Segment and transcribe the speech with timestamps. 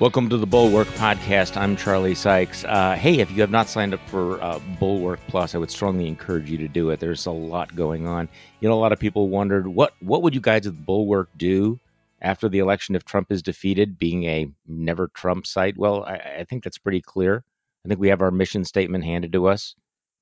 [0.00, 1.58] Welcome to the Bulwark Podcast.
[1.58, 2.64] I'm Charlie Sykes.
[2.64, 6.08] Uh, hey, if you have not signed up for uh, Bulwark Plus, I would strongly
[6.08, 7.00] encourage you to do it.
[7.00, 8.26] There's a lot going on.
[8.60, 11.78] You know, a lot of people wondered what what would you guys at Bulwark do
[12.22, 15.76] after the election if Trump is defeated, being a never Trump site.
[15.76, 17.44] Well, I, I think that's pretty clear.
[17.84, 19.74] I think we have our mission statement handed to us,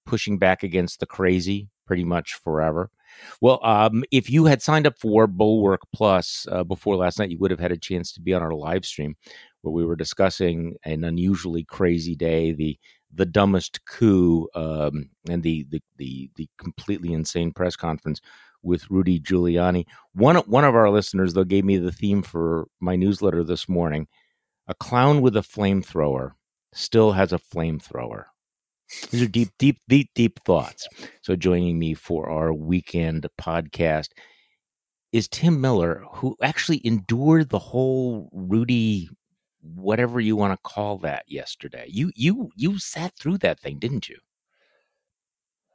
[0.05, 2.91] pushing back against the crazy pretty much forever.
[3.41, 7.39] Well, um, if you had signed up for Bulwark Plus uh, before last night, you
[7.39, 9.17] would have had a chance to be on our live stream
[9.63, 12.79] where we were discussing an unusually crazy day, the
[13.15, 18.21] the dumbest coup, um, and the, the the the completely insane press conference
[18.63, 19.87] with Rudy Giuliani.
[20.15, 24.09] One one of our listeners though gave me the theme for my newsletter this morning.
[24.67, 26.33] A clown with a flamethrower
[26.75, 28.25] still has a flamethrower.
[29.11, 30.89] These are deep, deep, deep, deep thoughts.
[31.23, 34.09] So joining me for our weekend podcast
[35.13, 39.09] is Tim Miller, who actually endured the whole Rudy
[39.75, 41.87] whatever you want to call that yesterday.
[41.89, 44.17] You you you sat through that thing, didn't you?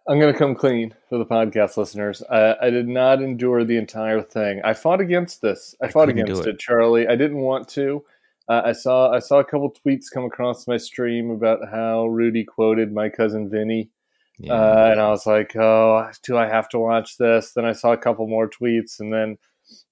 [0.08, 2.22] I'm going to come clean for the podcast listeners.
[2.30, 4.60] I, I, did not endure the entire thing.
[4.62, 5.76] I fought against this.
[5.82, 6.56] I, I fought against it.
[6.56, 6.60] it.
[6.60, 7.08] Charlie.
[7.08, 8.04] I didn't want to.
[8.50, 12.44] Uh, I saw I saw a couple tweets come across my stream about how Rudy
[12.44, 13.90] quoted my cousin Vinny,
[14.38, 14.54] yeah.
[14.54, 17.94] uh, and I was like, "Oh, do I have to watch this?" Then I saw
[17.94, 19.38] a couple more tweets, and then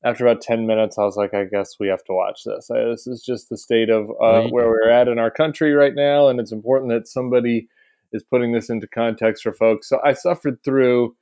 [0.03, 2.69] after about 10 minutes, I was like, I guess we have to watch this.
[2.71, 5.95] I, this is just the state of uh, where we're at in our country right
[5.95, 6.27] now.
[6.27, 7.67] And it's important that somebody
[8.11, 9.87] is putting this into context for folks.
[9.87, 11.15] So I suffered through,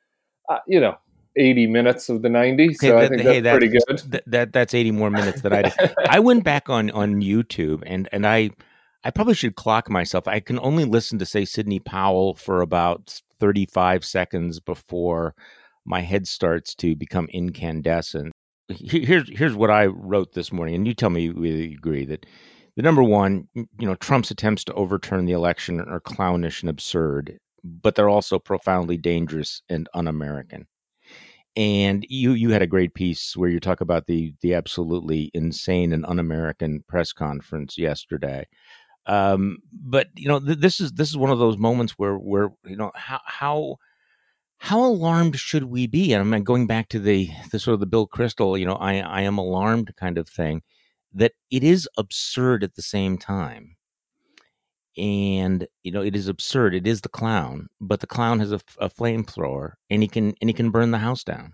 [0.50, 0.98] uh, you know,
[1.40, 2.74] 80 minutes of the 90.
[2.76, 4.00] So hey, I think hey, that's pretty good.
[4.12, 5.74] That, that, That's 80 more minutes than I did.
[6.10, 8.52] I went back on, on YouTube and, and I,
[9.04, 10.28] I probably should clock myself.
[10.28, 15.34] I can only listen to, say, Sidney Powell for about 35 seconds before
[15.86, 18.34] my head starts to become incandescent
[18.70, 22.26] here's here's what I wrote this morning, and you tell me you agree that
[22.76, 27.38] the number one, you know, Trump's attempts to overturn the election are clownish and absurd,
[27.64, 30.66] but they're also profoundly dangerous and un-American.
[31.56, 35.92] And you you had a great piece where you talk about the the absolutely insane
[35.94, 38.48] and un-American press conference yesterday.
[39.08, 42.52] Um, but you know, th- this is this is one of those moments where where
[42.66, 43.78] you know how how
[44.60, 46.14] how alarmed should we be?
[46.14, 49.00] And I'm going back to the the sort of the Bill Kristol, you know, I
[49.00, 50.62] I am alarmed kind of thing,
[51.14, 53.78] that it is absurd at the same time.
[55.00, 56.76] And you know, it is absurd.
[56.76, 60.50] It is the clown, but the clown has a, a flamethrower, and he can and
[60.50, 61.54] he can burn the house down.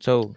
[0.00, 0.34] So,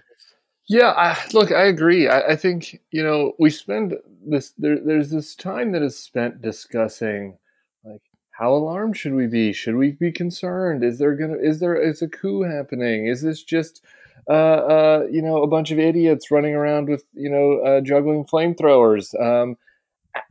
[0.68, 2.10] yeah, I, look, I agree.
[2.10, 4.54] I, I, think you know we spend this.
[4.58, 7.38] There, there's this time that is spent discussing
[7.86, 9.54] like how alarmed should we be?
[9.54, 10.84] Should we be concerned?
[10.84, 13.08] Is there gonna is there is a coup happening?
[13.08, 13.82] Is this just
[14.30, 18.26] uh, uh, you know a bunch of idiots running around with you know uh, juggling
[18.26, 19.18] flamethrowers?
[19.22, 19.56] Um,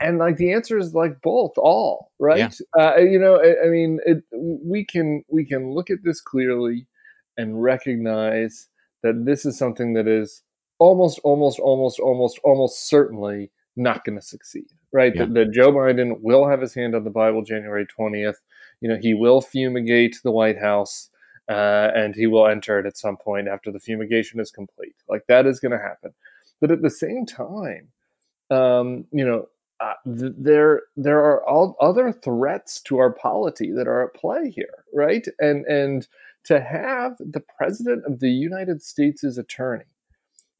[0.00, 2.54] and like the answer is like both, all right.
[2.76, 2.94] Yeah.
[2.94, 6.87] Uh, you know, I, I mean, it, we can we can look at this clearly
[7.37, 8.69] and recognize
[9.03, 10.42] that this is something that is
[10.78, 15.12] almost, almost, almost, almost, almost certainly not going to succeed right?
[15.15, 15.25] Yeah.
[15.25, 18.37] That, that Joe Biden will have his hand on the Bible January 20th.
[18.81, 21.10] You know, he will fumigate the White House
[21.48, 24.97] uh, and he will enter it at some point after the fumigation is complete.
[25.09, 26.12] Like that is going to happen.
[26.60, 27.88] But at the same time,
[28.50, 29.48] um, you know,
[29.82, 34.50] uh, th- there there are all other threats to our polity that are at play
[34.50, 35.26] here, right?
[35.38, 36.06] And and
[36.44, 39.84] to have the president of the United States' attorney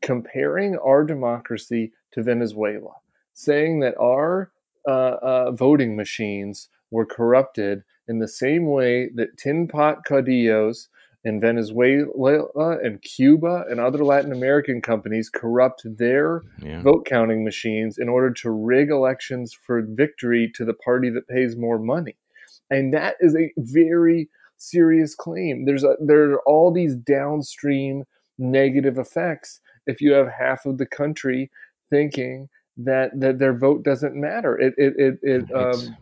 [0.01, 2.93] comparing our democracy to Venezuela
[3.33, 4.51] saying that our
[4.87, 10.89] uh, uh, voting machines were corrupted in the same way that tin pot caudillos
[11.25, 16.83] in Venezuela and Cuba and other Latin American companies corrupt their yeah.
[16.83, 21.57] vote counting machines in order to rig elections for victory to the party that pays
[21.57, 22.17] more money.
[22.71, 25.65] And that is a very serious claim.
[25.65, 28.05] There's a, there are all these downstream
[28.39, 31.51] negative effects if you have half of the country
[31.91, 34.59] thinking that that their vote doesn't matter.
[34.59, 35.97] It it it, it um,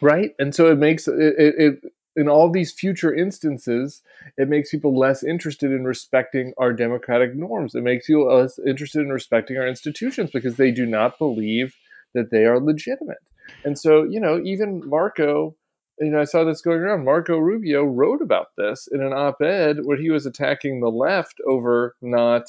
[0.00, 4.02] right, and so it makes it, it, it in all these future instances,
[4.36, 7.74] it makes people less interested in respecting our democratic norms.
[7.74, 11.74] It makes you less interested in respecting our institutions because they do not believe
[12.14, 13.18] that they are legitimate.
[13.64, 15.56] And so, you know, even Marco,
[15.98, 17.04] you know, I saw this going around.
[17.04, 21.40] Marco Rubio wrote about this in an op ed where he was attacking the left
[21.46, 22.44] over not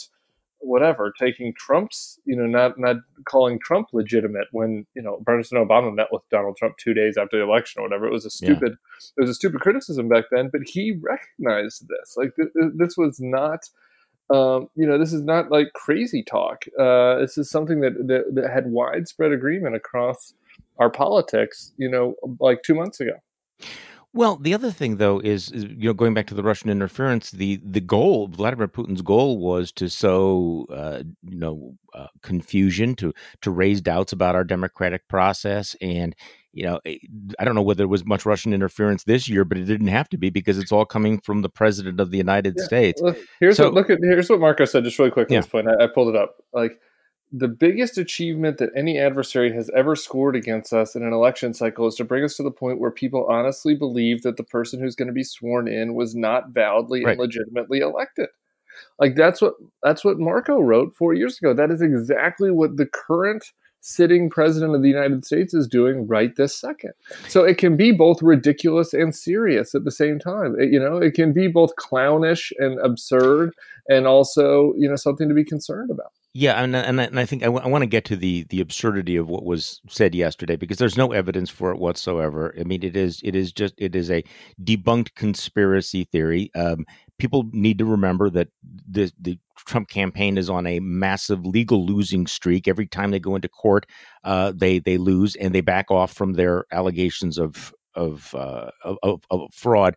[0.65, 5.93] whatever, taking Trump's, you know, not not calling Trump legitimate when you know President Obama
[5.93, 8.07] met with Donald Trump two days after the election or whatever.
[8.07, 9.07] It was a stupid, yeah.
[9.17, 12.15] it was a stupid criticism back then, but he recognized this.
[12.17, 13.69] Like th- this was not
[14.29, 16.65] um, you know, this is not like crazy talk.
[16.79, 20.33] Uh, this is something that, that, that had widespread agreement across
[20.79, 21.73] our politics.
[21.77, 23.13] You know, like two months ago.
[24.15, 27.31] Well, the other thing, though, is, is, you know going back to the Russian interference.
[27.31, 33.13] The the goal, Vladimir Putin's goal, was to sow uh, you know uh, confusion, to
[33.41, 36.15] to raise doubts about our democratic process, and
[36.53, 36.95] you know eh,
[37.37, 40.07] I don't know whether there was much Russian interference this year, but it didn't have
[40.07, 42.63] to be because it's all coming from the president of the United yeah.
[42.63, 43.01] States.
[43.01, 45.41] Look, here's so, what look at here's what Marco said just really quick at yeah.
[45.41, 45.67] this point.
[45.67, 46.79] I, I pulled it up like
[47.37, 51.85] the biggest achievement that any adversary has ever scored against us in an election cycle
[51.85, 54.95] is to bring us to the point where people honestly believe that the person who's
[54.95, 57.11] going to be sworn in was not validly right.
[57.11, 58.29] and legitimately elected.
[58.99, 61.53] Like that's what that's what Marco wrote 4 years ago.
[61.53, 66.35] That is exactly what the current sitting president of the United States is doing right
[66.37, 66.93] this second.
[67.27, 70.55] So it can be both ridiculous and serious at the same time.
[70.57, 73.53] It, you know, it can be both clownish and absurd
[73.89, 76.11] and also, you know, something to be concerned about.
[76.37, 78.59] Yeah, and and, and I think I, w- I want to get to the the
[78.59, 82.53] absurdity of what was said yesterday because there's no evidence for it whatsoever.
[82.59, 84.21] I mean, it is it is just it is a
[84.61, 86.51] debunked conspiracy theory.
[86.53, 86.85] Um,
[87.19, 88.49] people need to remember that
[88.89, 92.67] the the Trump campaign is on a massive legal losing streak.
[92.67, 93.85] Every time they go into court,
[94.25, 98.71] uh, they they lose and they back off from their allegations of of, uh,
[99.03, 99.95] of, of fraud.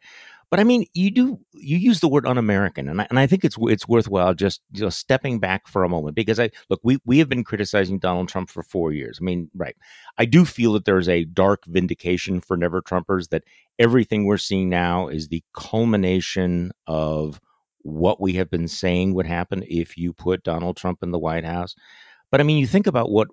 [0.51, 3.45] But I mean, you do you use the word un-American, and I, and I think
[3.45, 6.99] it's it's worthwhile just you know, stepping back for a moment because I look we
[7.05, 9.19] we have been criticizing Donald Trump for four years.
[9.21, 9.77] I mean, right?
[10.17, 13.45] I do feel that there's a dark vindication for never Trumpers that
[13.79, 17.41] everything we're seeing now is the culmination of
[17.83, 21.45] what we have been saying would happen if you put Donald Trump in the White
[21.45, 21.75] House.
[22.31, 23.29] But I mean, you think about what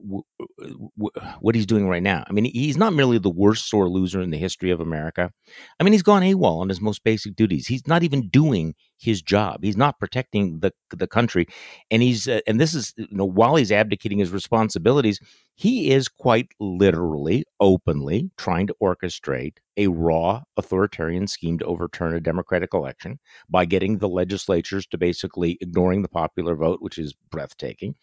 [1.40, 2.24] what he's doing right now.
[2.28, 5.32] I mean, he's not merely the worst sore loser in the history of America.
[5.80, 7.68] I mean, he's gone AWOL on his most basic duties.
[7.68, 9.60] He's not even doing his job.
[9.64, 11.48] He's not protecting the the country,
[11.92, 15.20] and he's uh, and this is you know while he's abdicating his responsibilities,
[15.56, 22.22] he is quite literally, openly trying to orchestrate a raw authoritarian scheme to overturn a
[22.22, 23.20] democratic election
[23.50, 27.94] by getting the legislatures to basically ignoring the popular vote, which is breathtaking.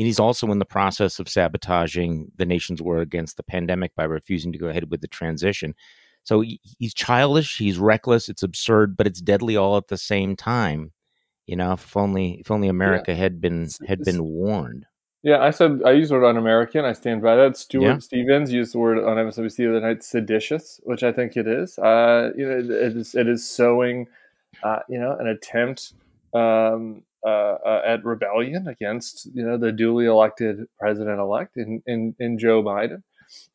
[0.00, 4.04] And he's also in the process of sabotaging the nation's war against the pandemic by
[4.04, 5.74] refusing to go ahead with the transition.
[6.24, 6.42] So
[6.78, 10.92] he's childish, he's reckless, it's absurd, but it's deadly all at the same time.
[11.46, 13.18] You know, if only if only America yeah.
[13.18, 14.86] had been had been warned.
[15.22, 16.86] Yeah, I said I used the word un-American.
[16.86, 17.58] I stand by that.
[17.58, 17.98] Stuart yeah.
[17.98, 21.78] Stevens used the word on MSNBC the other night, seditious, which I think it is.
[21.78, 24.06] Uh, you know, it is it is sowing,
[24.62, 25.92] uh, you know, an attempt
[26.32, 32.14] um, uh, uh, at rebellion against you know the duly elected president elect in, in
[32.18, 33.02] in Joe Biden,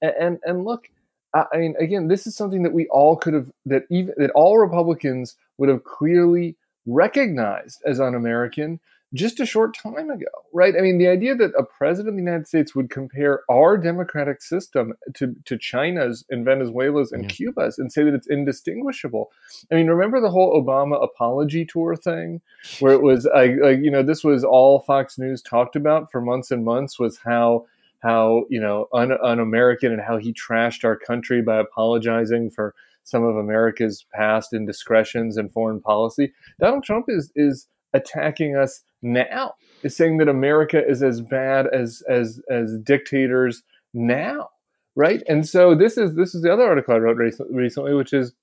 [0.01, 0.89] and and, and look,
[1.33, 4.31] I, I mean again, this is something that we all could have that even that
[4.31, 8.79] all Republicans would have clearly recognized as un-American
[9.15, 10.75] just a short time ago, right?
[10.77, 14.41] I mean, the idea that a president of the United States would compare our democratic
[14.41, 17.29] system to, to China's and Venezuela's and yeah.
[17.29, 19.31] Cuba's and say that it's indistinguishable.
[19.71, 22.41] I mean, remember the whole Obama apology tour thing,
[22.79, 26.21] where it was like, like you know, this was all Fox News talked about for
[26.21, 27.65] months and months was how
[27.99, 33.23] how you know un, un-American and how he trashed our country by apologizing for some
[33.23, 36.33] of America's past indiscretions in foreign policy.
[36.59, 42.03] Donald Trump is is attacking us now is saying that America is as bad as
[42.09, 44.49] as as dictators now,
[44.95, 45.23] right?
[45.27, 47.17] And so this is this is the other article I wrote
[47.49, 48.33] recently, which is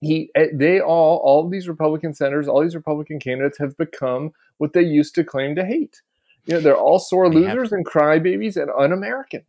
[0.00, 4.72] he eh, they all all these Republican senators, all these Republican candidates have become what
[4.72, 6.02] they used to claim to hate.
[6.46, 9.44] You know, they're all sore losers and crybabies and un-American.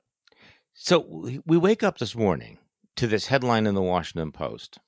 [0.74, 2.58] So we wake up this morning
[2.96, 4.80] to this headline in the Washington Post.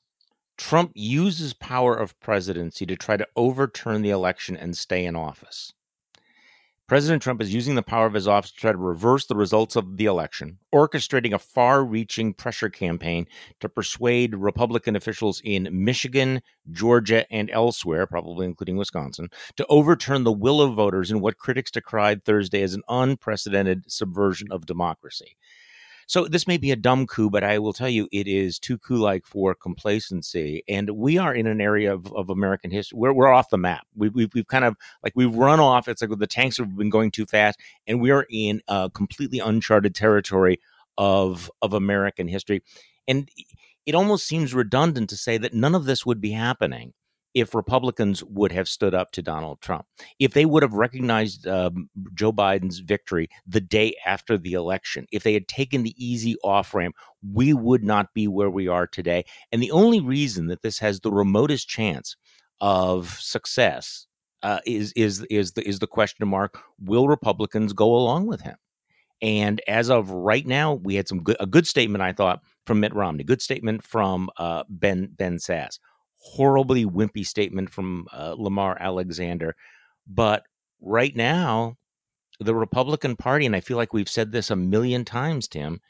[0.58, 5.74] Trump uses power of presidency to try to overturn the election and stay in office.
[6.88, 9.76] President Trump is using the power of his office to try to reverse the results
[9.76, 13.28] of the election, orchestrating a far reaching pressure campaign
[13.60, 20.32] to persuade Republican officials in Michigan, Georgia, and elsewhere, probably including Wisconsin, to overturn the
[20.32, 25.36] will of voters in what critics decried Thursday as an unprecedented subversion of democracy.
[26.08, 28.78] So this may be a dumb coup, but I will tell you it is too
[28.78, 30.64] coup-like for complacency.
[30.68, 32.98] And we are in an area of, of American history.
[32.98, 33.86] We're, we're off the map.
[33.94, 35.90] We, we've, we've kind of like we've run off.
[35.90, 39.40] It's like the tanks have been going too fast, and we are in a completely
[39.40, 40.62] uncharted territory
[40.98, 42.64] of of American history.
[43.06, 43.30] And
[43.86, 46.94] it almost seems redundant to say that none of this would be happening
[47.38, 49.86] if Republicans would have stood up to Donald Trump,
[50.17, 55.22] if they would have recognized um, Joe Biden's victory the day after the election, if
[55.22, 56.96] they had taken the easy off ramp,
[57.32, 59.24] we would not be where we are today.
[59.51, 62.15] And the only reason that this has the remotest chance
[62.60, 64.08] of success
[64.41, 66.60] uh, is is is the is the question mark.
[66.79, 68.56] Will Republicans go along with him?
[69.22, 72.79] And as of right now, we had some good, a good statement I thought from
[72.79, 75.77] Mitt Romney, good statement from uh, Ben Ben Sasse,
[76.36, 79.55] horribly wimpy statement from uh, Lamar Alexander.
[80.07, 80.43] But
[80.81, 81.77] right now,
[82.39, 85.81] the Republican Party, and I feel like we've said this a million times, Tim,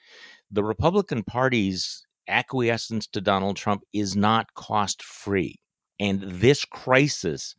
[0.49, 5.59] the Republican Party's acquiescence to Donald Trump is not cost free.
[5.99, 7.55] And this crisis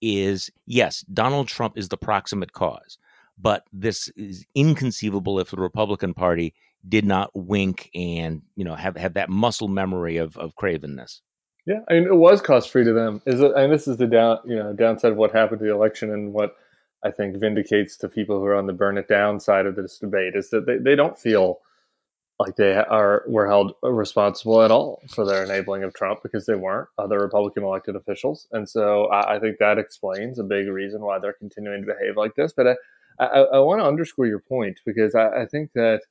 [0.00, 2.98] is yes, Donald Trump is the proximate cause,
[3.38, 6.54] but this is inconceivable if the Republican Party
[6.88, 11.20] did not wink and you know have have that muscle memory of of cravenness.
[11.66, 13.22] Yeah, I mean it was cost free to them.
[13.26, 15.72] Is it, and this is the down you know downside of what happened to the
[15.72, 16.56] election and what
[17.04, 19.98] I think vindicates to people who are on the burn it down side of this
[19.98, 21.60] debate is that they, they don't feel
[22.38, 26.54] like they are were held responsible at all for their enabling of Trump because they
[26.54, 31.02] weren't other Republican elected officials, and so I, I think that explains a big reason
[31.02, 32.52] why they're continuing to behave like this.
[32.52, 36.02] But I, I, I want to underscore your point because I, I, think that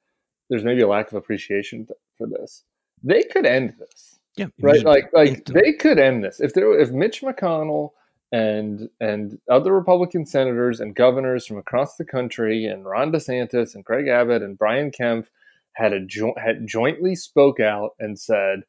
[0.49, 2.63] there's maybe a lack of appreciation for this.
[3.03, 4.83] They could end this, yeah, right?
[4.83, 7.91] Like like they could end this if there if Mitch McConnell
[8.31, 13.83] and and other Republican senators and governors from across the country and Ron DeSantis and
[13.83, 15.27] Greg Abbott and Brian Kemp
[15.73, 18.63] had a jo- had jointly spoke out and said,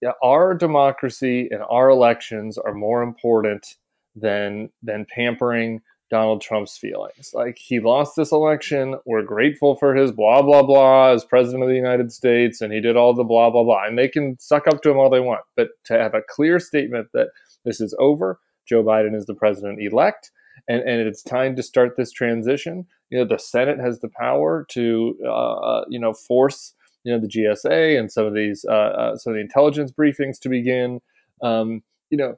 [0.00, 3.76] yeah, our democracy and our elections are more important
[4.16, 7.30] than than pampering Donald Trump's feelings.
[7.34, 11.68] Like he lost this election, we're grateful for his blah blah blah as president of
[11.68, 14.66] the United States, and he did all the blah blah blah, and they can suck
[14.66, 17.28] up to him all they want, but to have a clear statement that
[17.64, 20.30] this is over, Joe Biden is the president elect,
[20.68, 22.86] and, and it's time to start this transition.
[23.10, 26.74] You know, the Senate has the power to, uh, uh you know, force
[27.06, 30.40] you know the GSA and some of these uh, uh, some of the intelligence briefings
[30.40, 31.00] to begin.
[31.40, 32.36] Um, you know,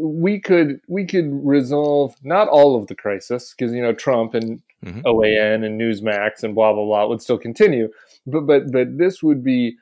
[0.00, 4.62] we could we could resolve not all of the crisis because you know Trump and
[4.84, 5.00] mm-hmm.
[5.00, 7.88] OAN and Newsmax and blah blah blah would still continue,
[8.26, 9.76] but but but this would be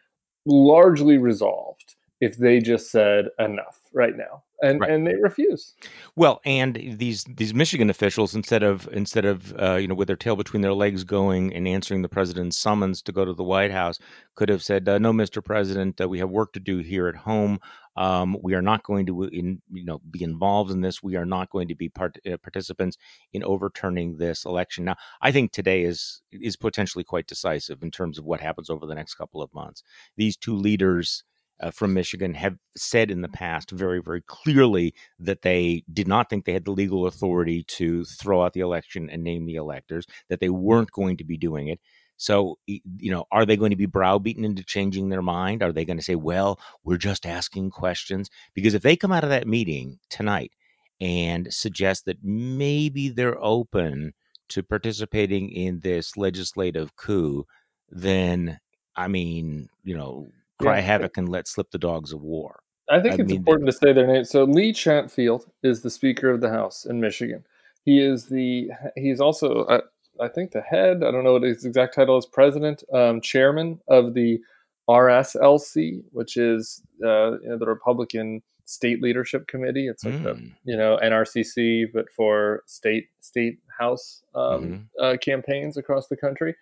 [0.44, 4.90] largely resolved if they just said enough right now and right.
[4.90, 5.74] and they refuse.
[6.16, 10.16] Well, and these these Michigan officials instead of instead of uh, you know with their
[10.16, 13.70] tail between their legs going and answering the president's summons to go to the White
[13.70, 13.98] House
[14.34, 15.44] could have said, uh, "No, Mr.
[15.44, 17.60] President, uh, we have work to do here at home.
[17.96, 21.02] Um, we are not going to in, you know be involved in this.
[21.02, 22.96] We are not going to be part, uh, participants
[23.32, 28.18] in overturning this election." Now, I think today is is potentially quite decisive in terms
[28.18, 29.84] of what happens over the next couple of months.
[30.16, 31.22] These two leaders
[31.60, 36.30] uh, from Michigan have said in the past very, very clearly that they did not
[36.30, 40.06] think they had the legal authority to throw out the election and name the electors,
[40.28, 41.80] that they weren't going to be doing it.
[42.16, 45.62] So, you know, are they going to be browbeaten into changing their mind?
[45.62, 48.28] Are they going to say, well, we're just asking questions?
[48.54, 50.52] Because if they come out of that meeting tonight
[51.00, 54.14] and suggest that maybe they're open
[54.48, 57.46] to participating in this legislative coup,
[57.88, 58.58] then
[58.96, 60.82] I mean, you know, cry yeah.
[60.82, 62.60] havoc and let slip the dogs of war.
[62.90, 64.24] I think I it's important to say their name.
[64.24, 67.44] So Lee Chatfield is the Speaker of the House in Michigan.
[67.84, 69.80] He is the he's also I,
[70.24, 71.02] I think the head.
[71.04, 72.26] I don't know what his exact title is.
[72.26, 74.40] President, um, chairman of the
[74.88, 79.88] RSLC, which is uh, you know, the Republican State Leadership Committee.
[79.88, 80.24] It's like mm.
[80.24, 85.04] the you know NRCC, but for state state house um, mm-hmm.
[85.04, 86.54] uh, campaigns across the country.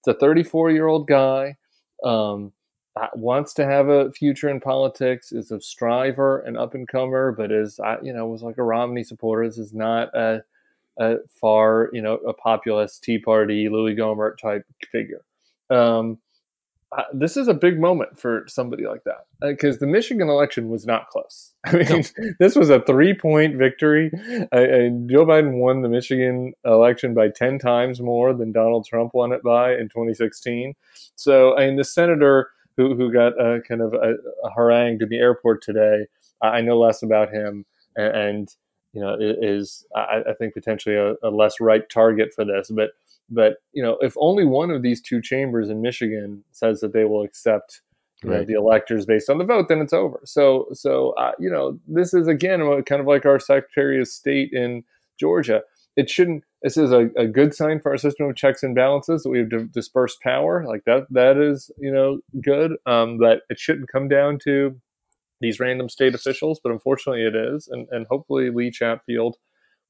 [0.00, 1.56] It's a 34 year old guy.
[2.04, 2.52] Um,
[3.14, 7.50] wants to have a future in politics, is a striver, and up and comer, but
[7.50, 9.46] is you know was like a Romney supporter.
[9.46, 10.44] This is not a,
[10.98, 15.24] a far you know a populist Tea Party Louis Gohmert type figure.
[15.70, 16.18] Um,
[17.12, 20.86] this is a big moment for somebody like that because uh, the Michigan election was
[20.86, 21.52] not close.
[21.66, 22.30] I mean, no.
[22.38, 24.10] this was a three point victory.
[24.12, 29.42] Joe Biden won the Michigan election by 10 times more than Donald Trump won it
[29.42, 30.74] by in 2016.
[31.16, 34.14] So, I mean, the senator who who got uh, kind of a,
[34.44, 36.06] a harangued in the airport today.
[36.42, 37.64] I know less about him,
[37.96, 38.48] and, and
[38.92, 42.70] you know is I, I think potentially a, a, less right target for this.
[42.70, 42.90] But
[43.30, 47.04] but you know if only one of these two chambers in Michigan says that they
[47.04, 47.82] will accept
[48.22, 48.40] you right.
[48.40, 50.20] know, the electors based on the vote, then it's over.
[50.24, 54.52] So so uh, you know this is again kind of like our Secretary of State
[54.52, 54.84] in
[55.18, 55.62] Georgia.
[55.96, 59.22] It shouldn't this is a, a good sign for our system of checks and balances
[59.22, 60.64] that we've di- dispersed power.
[60.66, 62.72] Like that, that is you know good.
[62.86, 64.74] Um, but it shouldn't come down to
[65.40, 67.68] these random state officials, but unfortunately it is.
[67.68, 69.36] And and hopefully Lee Chatfield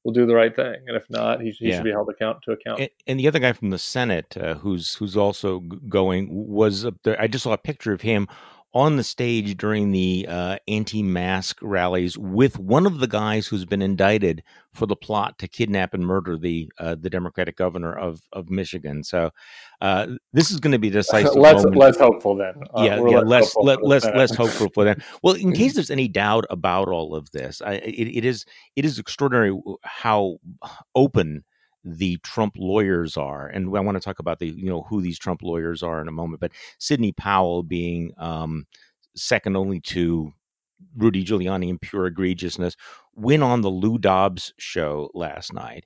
[0.03, 0.75] will do the right thing.
[0.85, 1.75] And if not, he, he yeah.
[1.75, 2.79] should be held account to account.
[2.81, 7.19] And, and the other guy from the Senate, uh, who's who's also going, was there.
[7.19, 8.27] I just saw a picture of him
[8.75, 13.81] on the stage during the uh, anti-mask rallies with one of the guys who's been
[13.81, 18.49] indicted for the plot to kidnap and murder the uh, the Democratic governor of of
[18.49, 19.01] Michigan.
[19.01, 19.31] So
[19.79, 21.35] uh, this is going to be decisive.
[21.35, 22.53] less less hopeful then.
[22.73, 25.01] Uh, yeah, yeah, less less less, less hopeful for them.
[25.23, 28.83] Well, in case there's any doubt about all of this, I, it, it is it
[28.83, 30.39] is extraordinary how
[30.95, 31.45] open
[31.85, 35.19] the Trump lawyers are, and I want to talk about the you know who these
[35.19, 36.41] Trump lawyers are in a moment.
[36.41, 38.65] But Sidney Powell being um,
[39.15, 40.33] second only to
[40.97, 42.75] Rudy Giuliani in pure egregiousness,
[43.13, 45.85] went on the Lou Dobbs show last night.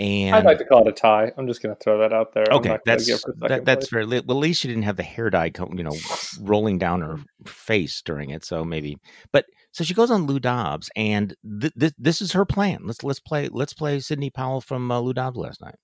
[0.00, 1.30] And I'd like to call it a tie.
[1.36, 2.46] I'm just going to throw that out there.
[2.50, 4.04] Okay, that's that, that's fair.
[4.04, 5.96] Well, at least she didn't have the hair dye, you know,
[6.40, 8.44] rolling down her face during it.
[8.44, 8.98] So maybe,
[9.32, 12.80] but so she goes on Lou Dobbs, and th- th- this is her plan.
[12.84, 15.76] Let's let's play let's play Sidney Powell from uh, Lou Dobbs last night.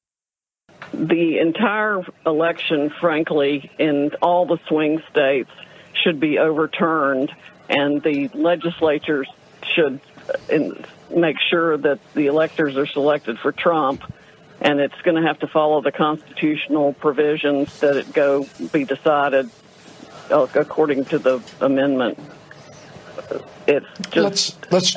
[0.92, 5.50] The entire election, frankly, in all the swing states,
[5.92, 7.32] should be overturned,
[7.68, 9.28] and the legislatures
[9.62, 10.72] should uh,
[11.10, 14.02] make sure that the electors are selected for Trump.
[14.60, 19.50] And it's going to have to follow the constitutional provisions that it go be decided
[20.30, 22.18] uh, according to the amendment
[23.66, 24.96] it's just let's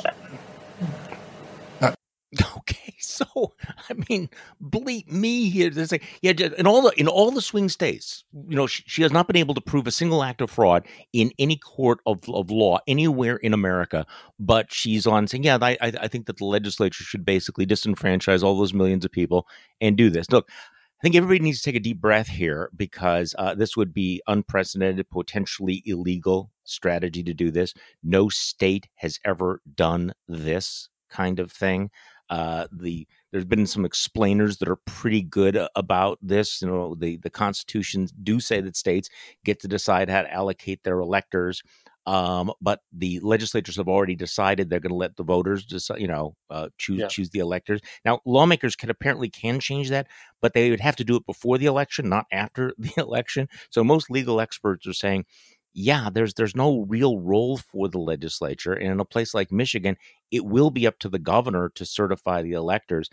[3.24, 3.52] So
[3.88, 4.28] I mean,
[4.62, 5.70] bleep me here.
[5.70, 9.02] There's like, yeah, in all the in all the swing states, you know, she, she,
[9.02, 12.28] has not been able to prove a single act of fraud in any court of,
[12.28, 14.04] of law anywhere in America.
[14.40, 18.58] But she's on saying, yeah, I I think that the legislature should basically disenfranchise all
[18.58, 19.46] those millions of people
[19.80, 20.30] and do this.
[20.30, 23.92] Look, I think everybody needs to take a deep breath here because uh, this would
[23.92, 27.74] be unprecedented, potentially illegal strategy to do this.
[28.02, 31.90] No state has ever done this kind of thing.
[32.30, 36.62] Uh, the there's been some explainers that are pretty good about this.
[36.62, 39.08] You know, the the constitutions do say that states
[39.44, 41.62] get to decide how to allocate their electors.
[42.06, 46.06] Um, but the legislatures have already decided they're going to let the voters decide, you
[46.06, 47.08] know, uh, choose yeah.
[47.08, 47.80] choose the electors.
[48.04, 50.06] Now, lawmakers can apparently can change that,
[50.42, 53.48] but they would have to do it before the election, not after the election.
[53.70, 55.24] So most legal experts are saying,
[55.74, 59.96] yeah, there's there's no real role for the legislature, and in a place like Michigan,
[60.30, 63.10] it will be up to the governor to certify the electors.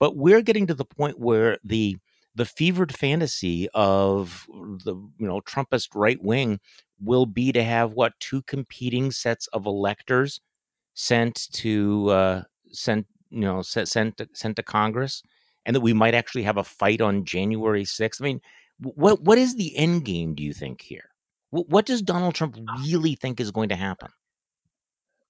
[0.00, 1.96] But we're getting to the point where the
[2.36, 4.46] the fevered fantasy of
[4.84, 6.60] the you know Trumpist right wing
[7.00, 10.40] will be to have what two competing sets of electors
[10.94, 15.22] sent to uh, sent you know sent sent to, sent to Congress,
[15.66, 18.22] and that we might actually have a fight on January sixth.
[18.22, 18.40] I mean,
[18.80, 20.34] what what is the end game?
[20.34, 21.10] Do you think here?
[21.54, 24.08] What, what does Donald Trump really think is going to happen?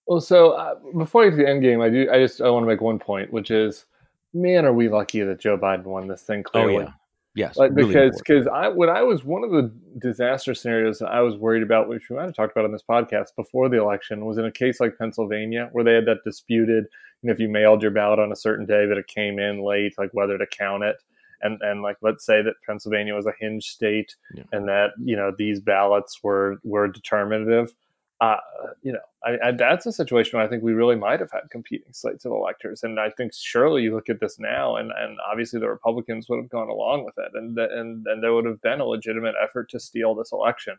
[0.07, 2.49] Well, so uh, before I get to the end game, I do I just I
[2.49, 3.85] want to make one point, which is
[4.33, 6.43] man, are we lucky that Joe Biden won this thing?
[6.43, 6.93] Clearly, oh, yeah.
[7.37, 11.21] Yes, like, because because I when I was one of the disaster scenarios that I
[11.21, 14.25] was worried about, which we might have talked about on this podcast before the election,
[14.25, 16.87] was in a case like Pennsylvania where they had that disputed.
[17.21, 19.63] You know, if you mailed your ballot on a certain day, but it came in
[19.63, 20.97] late, like whether to count it,
[21.45, 24.43] and and like let's say that Pennsylvania was a hinge state, yeah.
[24.53, 27.75] and that you know these ballots were were determinative
[28.21, 28.37] uh,
[28.83, 31.51] you know, I, I, that's a situation where I think we really might have had
[31.51, 32.83] competing slates of electors.
[32.83, 36.39] And I think surely you look at this now, and, and obviously the Republicans would
[36.39, 39.69] have gone along with it, and and and there would have been a legitimate effort
[39.71, 40.75] to steal this election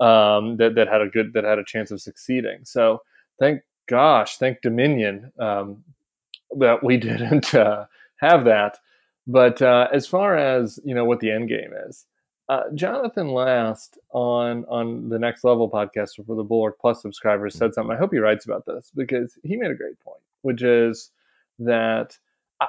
[0.00, 2.64] um, that that had a good that had a chance of succeeding.
[2.64, 3.02] So
[3.38, 5.84] thank gosh, thank Dominion um,
[6.58, 8.78] that we didn't uh, have that.
[9.26, 12.06] But uh, as far as you know, what the end game is,
[12.48, 17.72] uh, Jonathan Last on on the Next Level podcast for the Bulwark Plus subscribers said
[17.74, 17.94] something.
[17.94, 21.10] I hope he writes about this because he made a great point, which is
[21.60, 22.18] that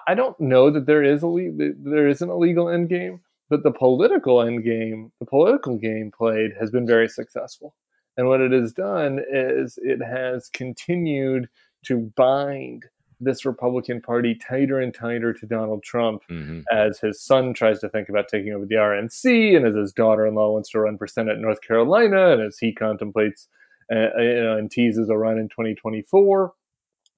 [0.08, 3.72] I don't know that there is a there is an illegal end game, but the
[3.72, 7.76] political end game, the political game played has been very successful.
[8.16, 11.50] And what it has done is it has continued
[11.86, 12.86] to bind
[13.24, 16.62] this Republican Party tighter and tighter to Donald Trump mm-hmm.
[16.72, 20.54] as his son tries to think about taking over the RNC, and as his daughter-in-law
[20.54, 23.48] wants to run for Senate in North Carolina, and as he contemplates
[23.92, 26.54] uh, uh and teases a run in 2024.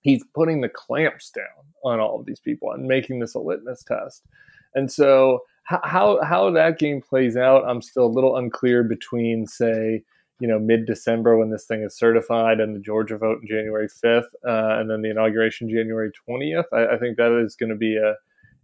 [0.01, 1.45] He's putting the clamps down
[1.83, 4.23] on all of these people and making this a litmus test.
[4.75, 10.03] And so, how how that game plays out, I'm still a little unclear between, say,
[10.39, 13.87] you know mid December when this thing is certified and the Georgia vote in January
[13.87, 16.65] 5th uh, and then the inauguration January 20th.
[16.73, 18.15] I, I think that is going to be a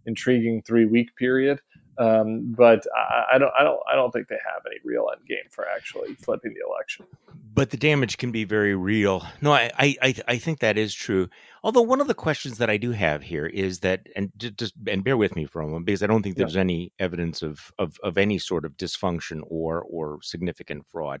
[0.06, 1.60] intriguing three week period.
[1.98, 5.26] Um, but I, I, don't, I don't, I don't think they have any real end
[5.26, 7.06] game for actually flipping the election.
[7.54, 9.26] But the damage can be very real.
[9.42, 11.28] No, I, I, I think that is true.
[11.62, 15.04] Although one of the questions that I do have here is that, and just and
[15.04, 16.62] bear with me for a moment because I don't think there's yeah.
[16.62, 21.20] any evidence of, of of any sort of dysfunction or or significant fraud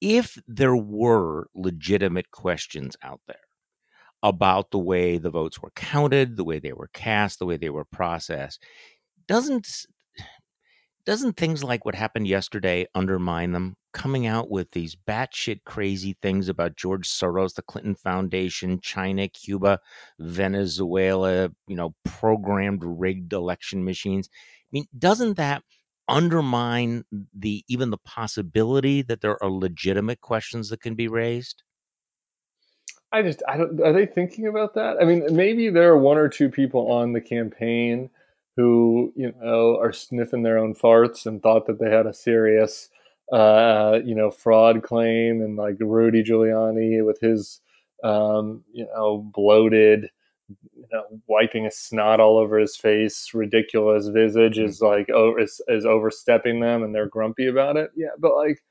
[0.00, 3.36] if there were legitimate questions out there
[4.22, 7.70] about the way the votes were counted, the way they were cast, the way they
[7.70, 8.62] were processed,
[9.26, 9.86] doesn't
[11.06, 13.74] doesn't things like what happened yesterday undermine them?
[13.92, 19.80] Coming out with these batshit crazy things about George Soros, the Clinton Foundation, China, Cuba,
[20.18, 24.28] Venezuela, you know, programmed rigged election machines.
[24.32, 25.64] I mean, doesn't that
[26.10, 31.62] undermine the even the possibility that there are legitimate questions that can be raised?
[33.12, 34.96] I just I don't are they thinking about that?
[35.00, 38.10] I mean, maybe there are one or two people on the campaign
[38.56, 42.90] who, you know, are sniffing their own farts and thought that they had a serious
[43.32, 47.60] uh, you know, fraud claim and like Rudy Giuliani with his
[48.02, 50.10] um, you know, bloated
[51.26, 54.64] wiping a snot all over his face, ridiculous visage hmm.
[54.64, 57.90] is like oh, is, is overstepping them, and they're grumpy about it.
[57.96, 58.62] Yeah, but like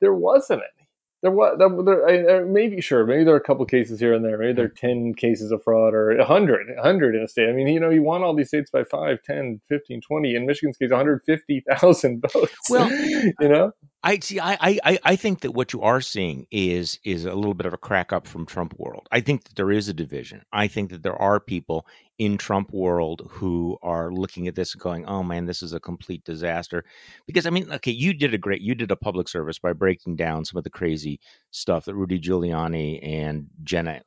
[0.00, 0.88] there wasn't any.
[1.22, 4.36] There was there, there, maybe sure maybe there are a couple cases here and there
[4.36, 5.12] maybe there are hmm.
[5.12, 8.02] 10 cases of fraud or 100 100 in a state i mean you know you
[8.02, 12.90] won all these states by 5 10 15 20 in michigan's case 150000 votes well
[12.92, 13.72] you know
[14.04, 14.40] I see.
[14.40, 17.74] I, I I think that what you are seeing is is a little bit of
[17.74, 19.08] a crack up from Trump world.
[19.12, 20.44] I think that there is a division.
[20.52, 21.86] I think that there are people
[22.18, 25.80] in Trump world who are looking at this and going, "Oh man, this is a
[25.80, 26.84] complete disaster."
[27.26, 30.16] Because I mean, okay, you did a great, you did a public service by breaking
[30.16, 31.18] down some of the crazy
[31.50, 34.00] stuff that Rudy Giuliani and Jenna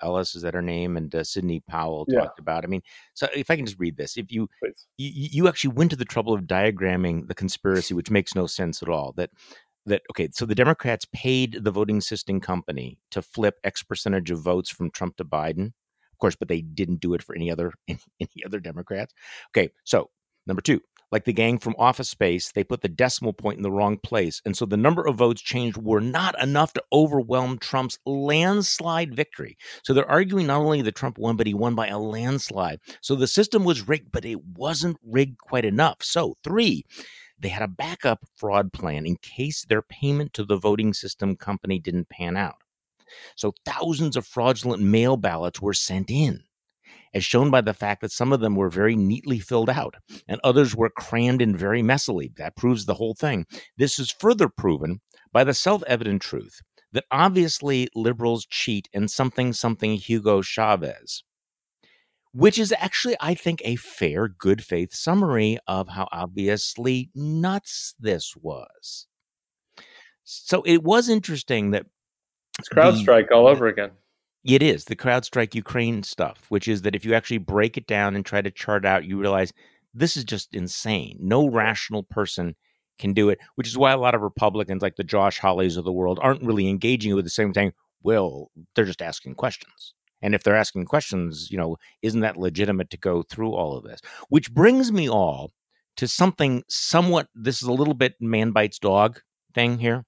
[0.00, 2.20] Ellis is that her name and uh, Sidney Powell yeah.
[2.20, 2.64] talked about.
[2.64, 2.82] I mean,
[3.14, 4.48] so if I can just read this, if you,
[4.98, 8.82] you you actually went to the trouble of diagramming the conspiracy, which makes no sense
[8.82, 9.12] at all.
[9.16, 9.30] That
[9.86, 14.40] that okay so the democrats paid the voting system company to flip x percentage of
[14.40, 15.72] votes from trump to biden
[16.22, 17.98] course but they didn't do it for any other any,
[18.46, 19.12] other democrats.
[19.50, 20.10] Okay so
[20.46, 20.80] number two
[21.10, 24.40] like the gang from office space they put the decimal point in the wrong place
[24.46, 29.56] and so the number of votes changed were not enough to overwhelm trump's landslide victory.
[29.82, 32.78] So they're arguing not only that trump won but he won by a landslide.
[33.00, 35.98] So the system was rigged but it wasn't rigged quite enough.
[36.02, 36.84] So three
[37.42, 41.80] they had a backup fraud plan in case their payment to the voting system company
[41.80, 42.61] didn't pan out.
[43.36, 46.40] So thousands of fraudulent mail ballots were sent in,
[47.14, 49.96] as shown by the fact that some of them were very neatly filled out
[50.28, 52.34] and others were crammed in very messily.
[52.36, 53.46] That proves the whole thing.
[53.76, 55.00] This is further proven
[55.32, 56.60] by the self evident truth
[56.92, 61.22] that obviously liberals cheat in something something Hugo Chavez
[62.32, 68.34] which is actually, I think, a fair, good faith summary of how obviously nuts this
[68.36, 69.06] was.
[70.24, 71.86] So it was interesting that
[72.58, 73.90] it's CrowdStrike all over again.
[74.44, 78.16] It is the CrowdStrike Ukraine stuff, which is that if you actually break it down
[78.16, 79.52] and try to chart out, you realize
[79.94, 81.16] this is just insane.
[81.20, 82.56] No rational person
[82.98, 85.84] can do it, which is why a lot of Republicans, like the Josh Hawleys of
[85.84, 87.72] the world, aren't really engaging with the same thing.
[88.02, 89.94] Well, they're just asking questions.
[90.20, 93.84] And if they're asking questions, you know, isn't that legitimate to go through all of
[93.84, 94.00] this?
[94.28, 95.52] Which brings me all
[95.96, 99.20] to something somewhat, this is a little bit man bites dog
[99.54, 100.04] thing here.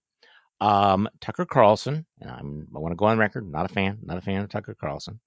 [0.64, 4.16] Um, Tucker Carlson, and I'm, I want to go on record, not a fan, not
[4.16, 5.20] a fan of Tucker Carlson,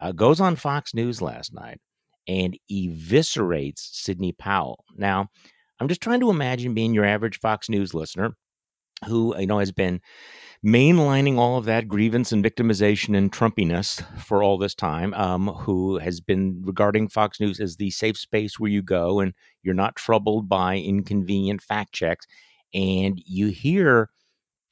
[0.00, 1.80] uh, goes on Fox News last night
[2.28, 4.84] and eviscerates Sidney Powell.
[4.94, 5.30] Now,
[5.80, 8.36] I'm just trying to imagine being your average Fox News listener
[9.06, 10.02] who, you know, has been
[10.64, 15.98] mainlining all of that grievance and victimization and Trumpiness for all this time, um, who
[16.00, 19.96] has been regarding Fox News as the safe space where you go and you're not
[19.96, 22.26] troubled by inconvenient fact checks.
[22.74, 24.10] And you hear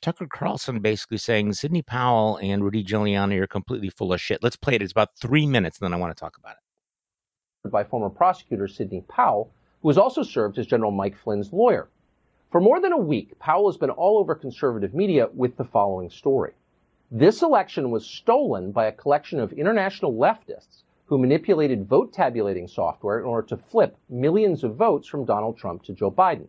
[0.01, 4.43] Tucker Carlson basically saying Sidney Powell and Rudy Giuliani are completely full of shit.
[4.43, 4.83] Let's play it.
[4.83, 7.71] It's about three minutes, and then I want to talk about it.
[7.71, 11.89] By former prosecutor Sidney Powell, who has also served as General Mike Flynn's lawyer.
[12.51, 16.09] For more than a week, Powell has been all over conservative media with the following
[16.09, 16.55] story.
[17.11, 23.19] This election was stolen by a collection of international leftists who manipulated vote tabulating software
[23.19, 26.49] in order to flip millions of votes from Donald Trump to Joe Biden.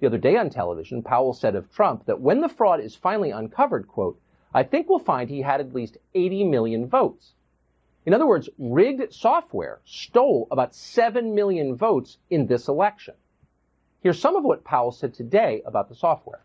[0.00, 3.30] The other day on television, Powell said of Trump that when the fraud is finally
[3.30, 4.20] uncovered, quote,
[4.54, 7.34] I think we'll find he had at least 80 million votes.
[8.06, 13.14] In other words, rigged software stole about 7 million votes in this election.
[14.00, 16.44] Here's some of what Powell said today about the software.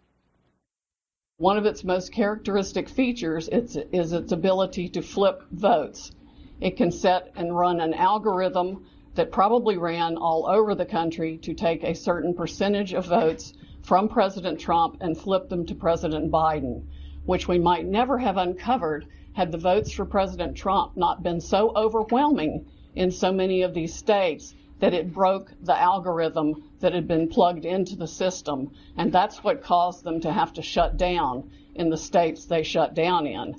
[1.38, 6.12] One of its most characteristic features is, is its ability to flip votes.
[6.60, 8.86] It can set and run an algorithm
[9.16, 14.08] that probably ran all over the country to take a certain percentage of votes from
[14.08, 16.84] President Trump and flip them to President Biden,
[17.26, 21.72] which we might never have uncovered had the votes for President Trump not been so
[21.76, 27.28] overwhelming in so many of these states that it broke the algorithm that had been
[27.28, 31.90] plugged into the system, and that's what caused them to have to shut down in
[31.90, 33.56] the states they shut down in.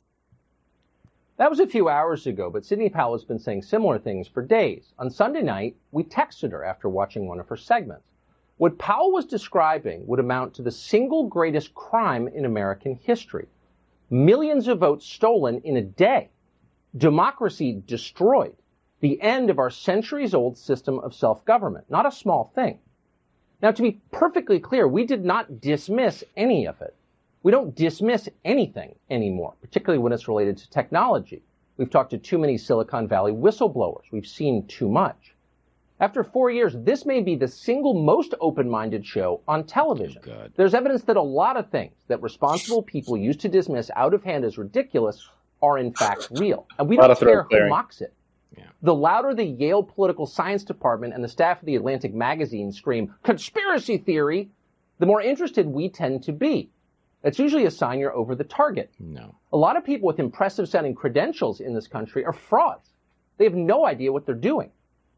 [1.37, 4.41] That was a few hours ago, but Sidney Powell has been saying similar things for
[4.41, 4.93] days.
[5.01, 8.13] On Sunday night, we texted her after watching one of her segments.
[8.57, 13.49] What Powell was describing would amount to the single greatest crime in American history.
[14.11, 16.31] Millions of votes stolen in a day.
[16.97, 18.55] Democracy destroyed.
[19.01, 21.91] The end of our centuries old system of self government.
[21.91, 22.79] Not a small thing.
[23.61, 26.95] Now, to be perfectly clear, we did not dismiss any of it.
[27.45, 31.43] We don't dismiss anything anymore, particularly when it's related to technology.
[31.77, 34.05] We've talked to too many Silicon Valley whistleblowers.
[34.11, 35.35] We've seen too much.
[36.01, 40.23] After four years, this may be the single most open minded show on television.
[40.27, 44.15] Oh, There's evidence that a lot of things that responsible people used to dismiss out
[44.15, 45.29] of hand as ridiculous
[45.63, 46.67] are in fact real.
[46.79, 48.15] And we don't of throat care who mocks it.
[48.57, 48.65] Yeah.
[48.83, 53.15] The louder the Yale Political Science Department and the staff of the Atlantic magazine scream,
[53.23, 54.49] conspiracy theory,
[54.99, 56.71] the more interested we tend to be.
[57.25, 58.93] That's usually a sign you're over the target.
[59.01, 59.35] No.
[59.55, 62.91] A lot of people with impressive sounding credentials in this country are frauds.
[63.39, 64.71] They have no idea what they're doing.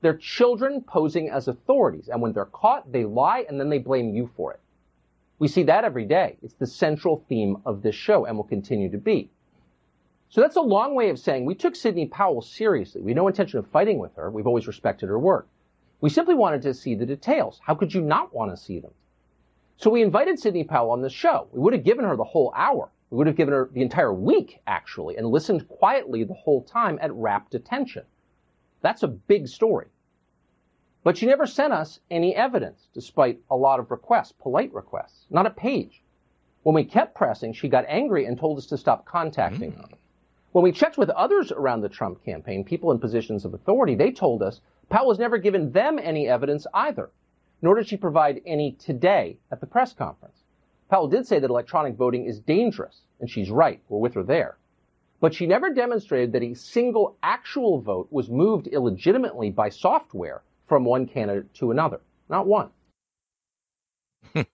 [0.02, 4.14] They're children posing as authorities, and when they're caught, they lie and then they blame
[4.14, 4.60] you for it.
[5.40, 6.38] We see that every day.
[6.42, 9.28] It's the central theme of this show and will continue to be.
[10.28, 13.00] So that's a long way of saying we took Sidney Powell seriously.
[13.00, 14.30] We had no intention of fighting with her.
[14.30, 15.48] We've always respected her work.
[16.00, 17.60] We simply wanted to see the details.
[17.64, 18.92] How could you not want to see them?
[19.78, 21.48] So we invited Sidney Powell on the show.
[21.52, 22.90] We would have given her the whole hour.
[23.10, 26.98] We would have given her the entire week, actually, and listened quietly the whole time
[27.02, 28.04] at rapt attention.
[28.80, 29.88] That's a big story.
[31.04, 35.46] But she never sent us any evidence, despite a lot of requests, polite requests, not
[35.46, 36.02] a page.
[36.62, 39.80] When we kept pressing, she got angry and told us to stop contacting hmm.
[39.82, 39.88] her.
[40.52, 44.10] When we checked with others around the Trump campaign, people in positions of authority, they
[44.10, 47.10] told us Powell has never given them any evidence either,
[47.62, 50.42] nor did she provide any today at the press conference.
[50.90, 53.80] Powell did say that electronic voting is dangerous, and she's right.
[53.88, 54.56] We're with her there.
[55.20, 60.84] But she never demonstrated that a single actual vote was moved illegitimately by software from
[60.84, 62.00] one candidate to another.
[62.28, 62.70] Not one.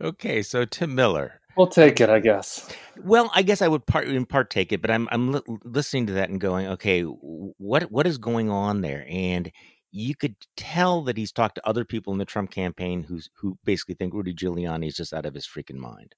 [0.00, 1.40] Okay, so Tim Miller.
[1.56, 2.68] We'll take it, I guess.
[3.02, 6.06] Well, I guess I would part in part take it, but I'm I'm li- listening
[6.08, 9.06] to that and going, okay, what what is going on there?
[9.08, 9.52] And
[9.96, 13.56] you could tell that he's talked to other people in the Trump campaign who's who
[13.64, 16.16] basically think Rudy Giuliani is just out of his freaking mind.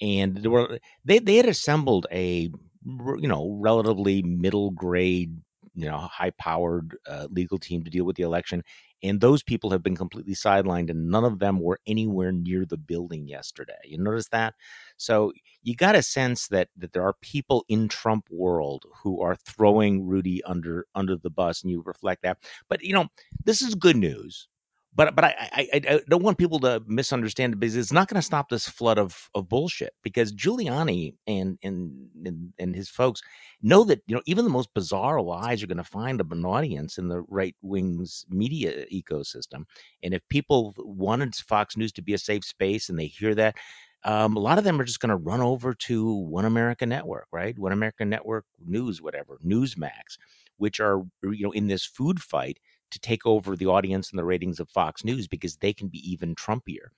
[0.00, 2.48] And there were they they had assembled a
[2.84, 5.36] you know relatively middle grade
[5.74, 8.62] you know high powered uh, legal team to deal with the election
[9.02, 12.76] and those people have been completely sidelined and none of them were anywhere near the
[12.76, 14.54] building yesterday you notice that?
[14.96, 15.32] So
[15.62, 20.06] you got a sense that that there are people in trump world who are throwing
[20.06, 23.06] rudy under under the bus and you reflect that but you know
[23.44, 24.48] this is good news
[24.96, 28.16] but but I, I I don't want people to misunderstand it because it's not going
[28.16, 29.92] to stop this flood of of bullshit.
[30.02, 33.20] Because Giuliani and and and, and his folks
[33.62, 36.96] know that you know even the most bizarre lies are going to find an audience
[36.96, 39.64] in the right wing's media ecosystem.
[40.02, 43.56] And if people wanted Fox News to be a safe space and they hear that,
[44.04, 47.26] um, a lot of them are just going to run over to One America Network,
[47.32, 47.58] right?
[47.58, 50.16] One America Network News, whatever, Newsmax,
[50.56, 52.58] which are you know in this food fight
[52.90, 55.98] to take over the audience and the ratings of Fox News because they can be
[56.10, 56.88] even Trumpier.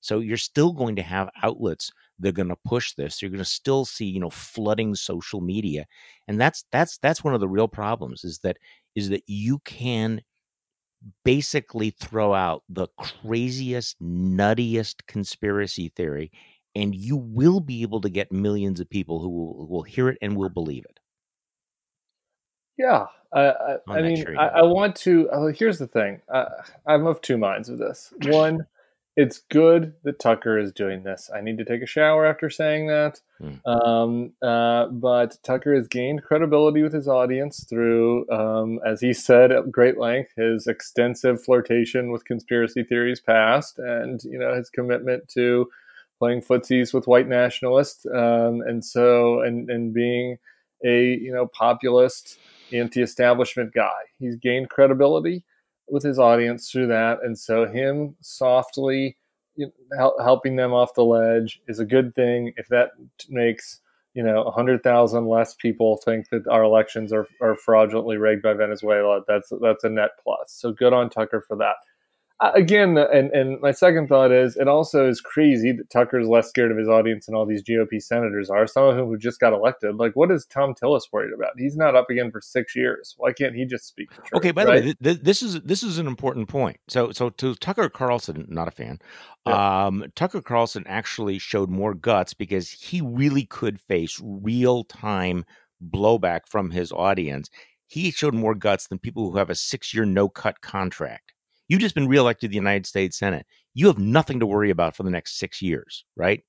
[0.00, 3.20] So you're still going to have outlets that are going to push this.
[3.20, 5.86] You're going to still see, you know, flooding social media,
[6.28, 8.58] and that's that's that's one of the real problems is that
[8.94, 10.22] is that you can
[11.24, 16.30] basically throw out the craziest, nuttiest conspiracy theory,
[16.74, 20.18] and you will be able to get millions of people who will, will hear it
[20.22, 20.97] and will believe it.
[22.78, 24.36] Yeah, I, I, I mean, tree.
[24.36, 25.28] I, I want to.
[25.30, 26.22] Uh, here's the thing.
[26.32, 26.46] Uh,
[26.86, 28.12] I'm of two minds with this.
[28.22, 28.66] One,
[29.16, 31.28] it's good that Tucker is doing this.
[31.34, 33.20] I need to take a shower after saying that.
[33.40, 33.68] Hmm.
[33.70, 39.50] Um, uh, but Tucker has gained credibility with his audience through, um, as he said
[39.50, 45.26] at great length, his extensive flirtation with conspiracy theories past, and you know his commitment
[45.30, 45.68] to
[46.20, 50.38] playing footsies with white nationalists, um, and so and and being
[50.84, 52.38] a you know populist
[52.72, 54.00] anti-establishment guy.
[54.18, 55.44] He's gained credibility
[55.88, 59.16] with his audience through that, and so him softly
[60.20, 62.52] helping them off the ledge is a good thing.
[62.56, 62.90] If that
[63.28, 63.80] makes
[64.14, 68.42] you know a hundred thousand less people think that our elections are, are fraudulently rigged
[68.42, 70.52] by Venezuela, that's that's a net plus.
[70.52, 71.76] So good on Tucker for that.
[72.40, 76.48] Uh, again, and and my second thought is it also is crazy that Tucker's less
[76.48, 78.64] scared of his audience than all these GOP senators are.
[78.68, 79.96] Some of whom who just got elected.
[79.96, 81.54] Like, what is Thom Tillis worried about?
[81.58, 83.16] He's not up again for six years.
[83.18, 84.10] Why can't he just speak?
[84.10, 84.50] Truth, okay.
[84.52, 84.82] By right?
[84.82, 86.78] the way, th- this is this is an important point.
[86.88, 89.00] So so to Tucker Carlson, not a fan.
[89.44, 89.86] Yeah.
[89.86, 95.44] Um, Tucker Carlson actually showed more guts because he really could face real time
[95.84, 97.50] blowback from his audience.
[97.88, 101.27] He showed more guts than people who have a six year no cut contract.
[101.68, 103.46] You've just been reelected to the United States Senate.
[103.74, 106.42] You have nothing to worry about for the next six years, right?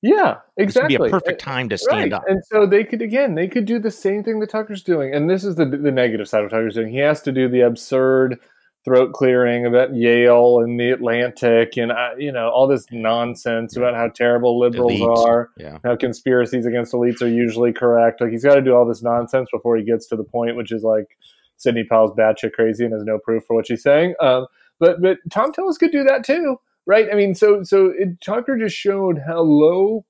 [0.00, 0.96] Yeah, exactly.
[0.96, 2.12] This would be a perfect time to stand right.
[2.12, 2.24] up.
[2.26, 5.14] And so they could again, they could do the same thing that Tucker's doing.
[5.14, 6.90] And this is the the negative side of Tucker's doing.
[6.90, 8.40] He has to do the absurd
[8.84, 13.94] throat clearing about Yale and the Atlantic and uh, you know all this nonsense about
[13.94, 15.24] how terrible liberals elites.
[15.24, 15.78] are, yeah.
[15.84, 18.20] how conspiracies against elites are usually correct.
[18.20, 20.72] Like he's got to do all this nonsense before he gets to the point, which
[20.72, 21.16] is like
[21.62, 24.14] Sidney Powell's batshit crazy and has no proof for what she's saying.
[24.20, 24.46] Um,
[24.78, 27.08] but but Thom Tillis could do that too, right?
[27.10, 30.04] I mean, so so it, Tucker just showed how low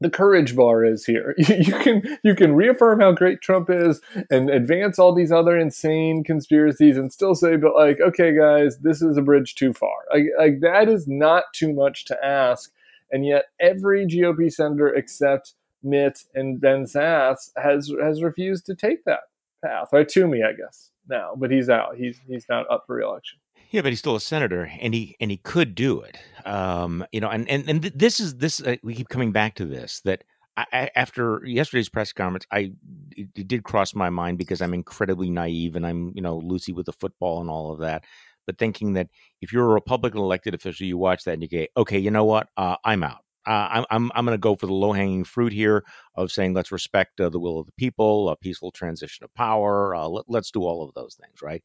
[0.00, 1.34] the courage bar is here.
[1.48, 6.24] You can you can reaffirm how great Trump is and advance all these other insane
[6.24, 10.04] conspiracies and still say, but like, okay, guys, this is a bridge too far.
[10.12, 12.70] Like, like that is not too much to ask.
[13.10, 19.04] And yet, every GOP senator except Mitt and Ben Sasse has has refused to take
[19.04, 19.20] that
[19.64, 19.88] path.
[19.92, 21.96] Or Toomey, I guess now, but he's out.
[21.96, 23.38] He's he's not up for reelection.
[23.70, 26.16] Yeah, but he's still a senator, and he and he could do it.
[26.46, 28.60] Um, you know, and and and this is this.
[28.60, 30.24] Uh, we keep coming back to this that
[30.56, 32.72] I, after yesterday's press conference, I
[33.16, 36.72] it, it, did cross my mind because I'm incredibly naive and I'm you know Lucy
[36.72, 38.04] with the football and all of that.
[38.46, 39.08] But thinking that
[39.42, 42.24] if you're a Republican elected official, you watch that and you go, okay, you know
[42.24, 43.18] what, uh, I'm out.
[43.48, 45.84] Uh, I'm I'm I'm going to go for the low hanging fruit here
[46.14, 49.94] of saying let's respect uh, the will of the people, a peaceful transition of power.
[49.94, 51.62] Uh, let, us do all of those things, right?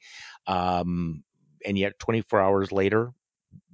[0.47, 1.23] Um,
[1.65, 3.11] and yet 24 hours later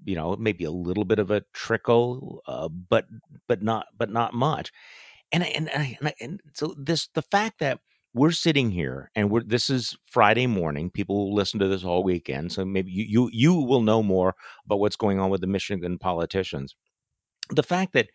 [0.05, 3.05] you know maybe a little bit of a trickle uh, but
[3.47, 4.71] but not but not much
[5.31, 7.79] and and and, and so this the fact that
[8.13, 12.03] we're sitting here and we're this is friday morning people will listen to this all
[12.03, 15.47] weekend so maybe you you you will know more about what's going on with the
[15.47, 16.75] michigan politicians
[17.49, 18.09] the fact that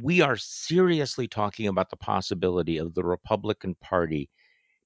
[0.00, 4.30] we are seriously talking about the possibility of the republican party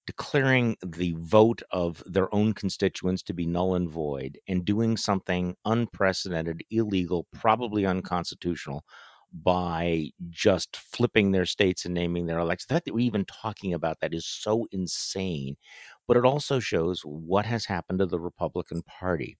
[0.08, 5.54] declaring the vote of their own constituents to be null and void and doing something
[5.66, 8.82] unprecedented, illegal, probably unconstitutional
[9.30, 12.68] by just flipping their states and naming their elections.
[12.68, 15.58] The fact that we're even talking about that is so insane.
[16.06, 19.36] But it also shows what has happened to the Republican Party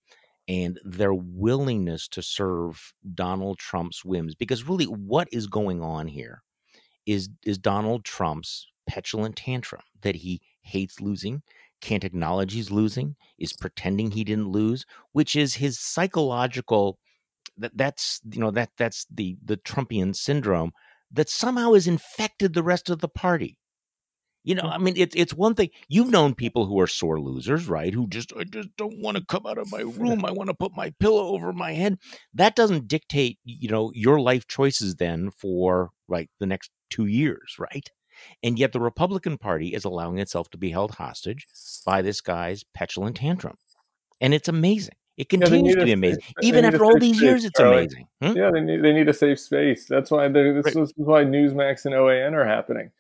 [0.49, 4.35] and their willingness to serve Donald Trump's whims.
[4.35, 6.43] Because really, what is going on here
[7.07, 11.43] is, is Donald Trump's petulant tantrum that he hates losing,
[11.81, 16.99] can't acknowledge he's losing, is pretending he didn't lose, which is his psychological
[17.59, 20.71] that that's you know that that's the the Trumpian syndrome
[21.11, 23.58] that somehow has infected the rest of the party.
[24.45, 27.69] You know, I mean, it's it's one thing you've known people who are sore losers,
[27.69, 27.93] right?
[27.93, 30.25] Who just I just don't want to come out of my room.
[30.25, 31.99] I want to put my pillow over my head.
[32.33, 37.57] That doesn't dictate, you know, your life choices then for like the next two years,
[37.59, 37.89] right?
[38.43, 41.47] And yet the Republican Party is allowing itself to be held hostage
[41.85, 43.57] by this guy's petulant tantrum.
[44.21, 44.95] And it's amazing.
[45.17, 46.23] It continues yeah, to be amazing.
[46.43, 47.79] Even after all these space, years, it's Charlie.
[47.79, 48.07] amazing.
[48.23, 48.37] Hmm?
[48.37, 49.87] Yeah, they need, they need a safe space.
[49.87, 50.77] That's why this, right.
[50.77, 52.93] is why Newsmax and OAN are happening.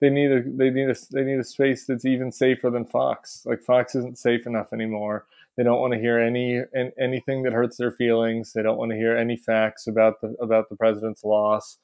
[0.00, 3.42] They need a they need a they need a space that's even safer than Fox.
[3.46, 5.26] Like Fox isn't safe enough anymore.
[5.56, 6.60] They don't want to hear any
[6.98, 8.52] anything that hurts their feelings.
[8.52, 11.78] They don't want to hear any facts about the about the president's loss.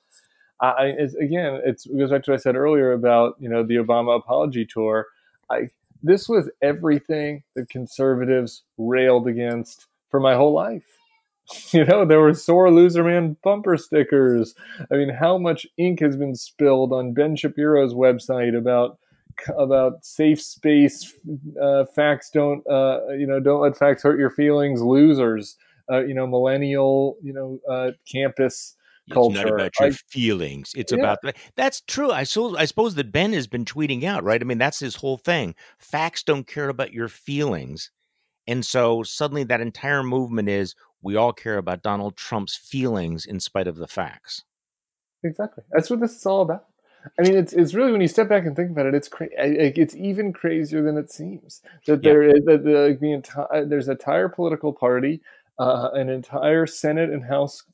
[0.60, 3.64] I, it's, again, it's, it goes back to what I said earlier about you know
[3.64, 5.06] the Obama apology tour.
[5.50, 5.70] I
[6.02, 10.98] this was everything that conservatives railed against for my whole life.
[11.72, 14.54] You know, there were sore loser man bumper stickers.
[14.90, 18.98] I mean, how much ink has been spilled on Ben Shapiro's website about
[19.58, 21.14] about safe space
[21.60, 25.56] uh, facts don't uh, you know don't let facts hurt your feelings losers
[25.90, 28.76] uh, you know millennial you know uh, campus
[29.10, 29.38] culture.
[29.38, 30.72] It's not about your I, feelings.
[30.76, 30.98] It's yeah.
[30.98, 31.18] about
[31.56, 32.10] that's true.
[32.10, 34.40] I I suppose that Ben has been tweeting out, right?
[34.40, 35.54] I mean, that's his whole thing.
[35.78, 37.90] Facts don't care about your feelings.
[38.46, 43.40] And so suddenly that entire movement is we all care about Donald Trump's feelings in
[43.40, 44.44] spite of the facts.
[45.24, 45.64] Exactly.
[45.70, 46.66] That's what this is all about.
[47.18, 49.34] I mean, it's it's really when you step back and think about it, it's crazy.
[49.36, 52.10] It's even crazier than it seems that yeah.
[52.10, 55.20] there is that the, the entire there's a entire political party,
[55.58, 57.64] uh, an entire Senate and House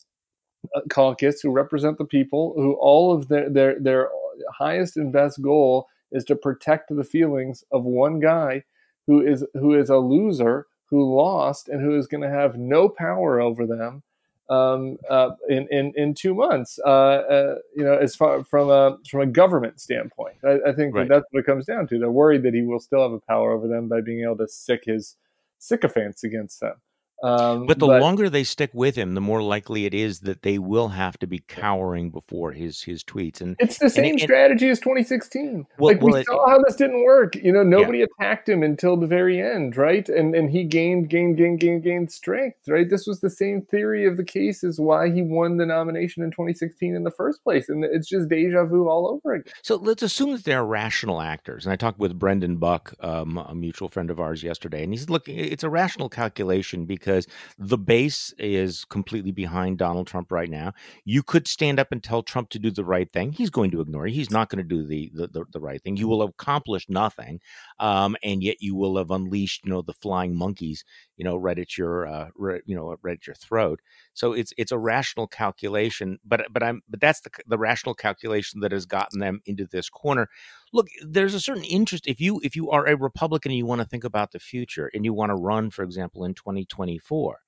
[0.74, 4.08] uh, caucus who represent the people, who all of their their their
[4.50, 8.64] highest and best goal is to protect the feelings of one guy
[9.06, 12.88] who is who is a loser who lost and who is going to have no
[12.88, 14.02] power over them
[14.48, 16.78] um, uh, in, in in two months.
[16.84, 20.94] Uh, uh, you know, as far from a from a government standpoint, I, I think
[20.94, 21.08] right.
[21.08, 21.98] that that's what it comes down to.
[21.98, 24.48] They're worried that he will still have a power over them by being able to
[24.48, 25.16] sic his
[25.58, 26.74] sycophants against them.
[27.22, 30.42] Um, but the but, longer they stick with him, the more likely it is that
[30.42, 33.40] they will have to be cowering before his his tweets.
[33.40, 35.66] And it's the same and, strategy and, as 2016.
[35.78, 37.34] Well, like we well, saw it, how this didn't work.
[37.34, 38.06] You know, nobody yeah.
[38.20, 40.08] attacked him until the very end, right?
[40.08, 42.88] And and he gained, gained, gained, gained, gained strength, right?
[42.88, 46.30] This was the same theory of the case as why he won the nomination in
[46.30, 49.52] 2016 in the first place, and it's just deja vu all over again.
[49.62, 51.66] So let's assume that they're rational actors.
[51.66, 55.10] And I talked with Brendan Buck, um, a mutual friend of ours, yesterday, and he's
[55.10, 55.36] looking.
[55.36, 57.26] It's a rational calculation because because
[57.58, 60.74] the base is completely behind Donald Trump right now.
[61.06, 63.32] You could stand up and tell Trump to do the right thing.
[63.32, 64.14] He's going to ignore you.
[64.14, 65.96] He's not going to do the, the, the, the right thing.
[65.96, 67.40] You will accomplish nothing.
[67.80, 70.84] Um, and yet you will have unleashed, you know, the flying monkeys,
[71.16, 73.80] you know, right at your, uh, right, you know, right at your throat.
[74.18, 78.60] So it's, it's a rational calculation, but, but I'm, but that's the, the rational calculation
[78.60, 80.28] that has gotten them into this corner.
[80.72, 83.80] Look there's a certain interest if you if you are a republican and you want
[83.80, 87.40] to think about the future and you want to run for example in 2024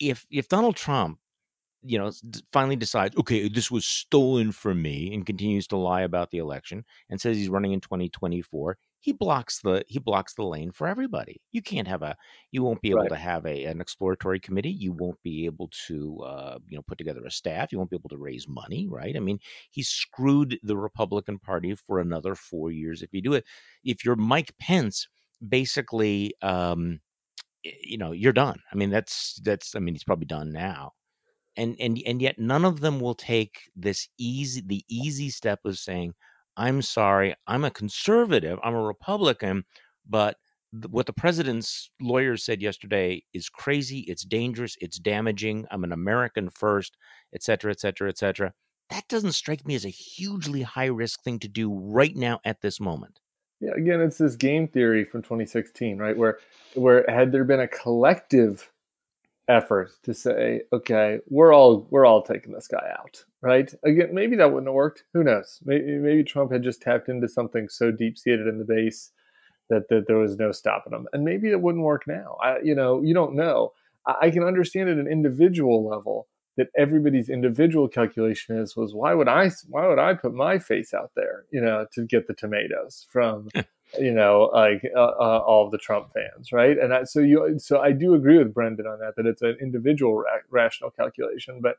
[0.00, 1.18] if if donald trump
[1.82, 2.10] you know
[2.52, 6.84] finally decides okay this was stolen from me and continues to lie about the election
[7.10, 11.38] and says he's running in 2024 he blocks the he blocks the lane for everybody.
[11.52, 12.16] You can't have a
[12.52, 13.10] you won't be able right.
[13.10, 14.70] to have a an exploratory committee.
[14.70, 17.70] You won't be able to uh, you know put together a staff.
[17.70, 19.14] You won't be able to raise money, right?
[19.14, 19.40] I mean,
[19.70, 23.44] he screwed the Republican Party for another four years if you do it.
[23.84, 25.06] If you're Mike Pence,
[25.46, 27.00] basically, um,
[27.62, 28.58] you know, you're done.
[28.72, 30.92] I mean, that's that's I mean, he's probably done now.
[31.58, 35.78] And and and yet none of them will take this easy the easy step of
[35.78, 36.14] saying
[36.56, 39.64] I'm sorry, I'm a conservative, I'm a Republican,
[40.08, 40.36] but
[40.72, 45.66] th- what the president's lawyers said yesterday is crazy, it's dangerous, it's damaging.
[45.70, 46.96] I'm an American first,
[47.34, 48.52] et cetera, et cetera, et cetera.
[48.90, 52.60] That doesn't strike me as a hugely high risk thing to do right now at
[52.60, 53.18] this moment.
[53.60, 56.16] Yeah, again, it's this game theory from 2016, right?
[56.16, 56.38] Where
[56.74, 58.70] where had there been a collective
[59.48, 63.72] effort to say, okay, we're all we're all taking this guy out, right?
[63.84, 65.04] Again, maybe that wouldn't have worked.
[65.12, 65.60] Who knows?
[65.64, 69.10] Maybe, maybe Trump had just tapped into something so deep seated in the base
[69.70, 72.36] that, that there was no stopping him, and maybe it wouldn't work now.
[72.42, 73.72] I, you know, you don't know.
[74.06, 79.14] I, I can understand at an individual level that everybody's individual calculation is was why
[79.14, 82.34] would I why would I put my face out there, you know, to get the
[82.34, 83.48] tomatoes from
[83.98, 86.78] you know, like uh, uh, all of the Trump fans, right?
[86.78, 89.56] And I, so you, so I do agree with Brendan on that that it's an
[89.60, 91.76] individual ra- rational calculation, but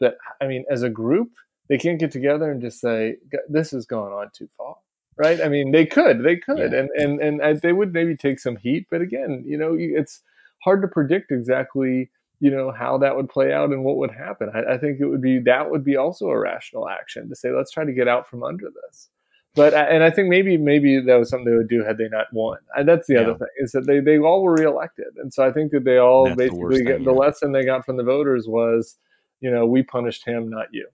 [0.00, 1.30] that I mean, as a group,
[1.68, 3.16] they can't get together and just say
[3.48, 4.76] this has gone on too far,
[5.16, 5.40] right?
[5.40, 6.80] I mean, they could, they could, yeah.
[6.80, 10.22] and and and I, they would maybe take some heat, but again, you know, it's
[10.60, 14.50] hard to predict exactly you know how that would play out and what would happen
[14.54, 17.50] I, I, think it would be that would be also a rational action to say
[17.50, 19.08] let's try to get out from under this
[19.54, 22.08] but uh, and I think maybe maybe that was something they would do had they
[22.08, 22.58] not won.
[22.76, 23.20] And that's the yeah.
[23.20, 25.98] other thing is that they, they all were reelected, and so I think that they
[25.98, 28.96] all that's basically the, get, thing, the lesson they got from the voters was,
[29.40, 30.88] you know, we punished him, not you.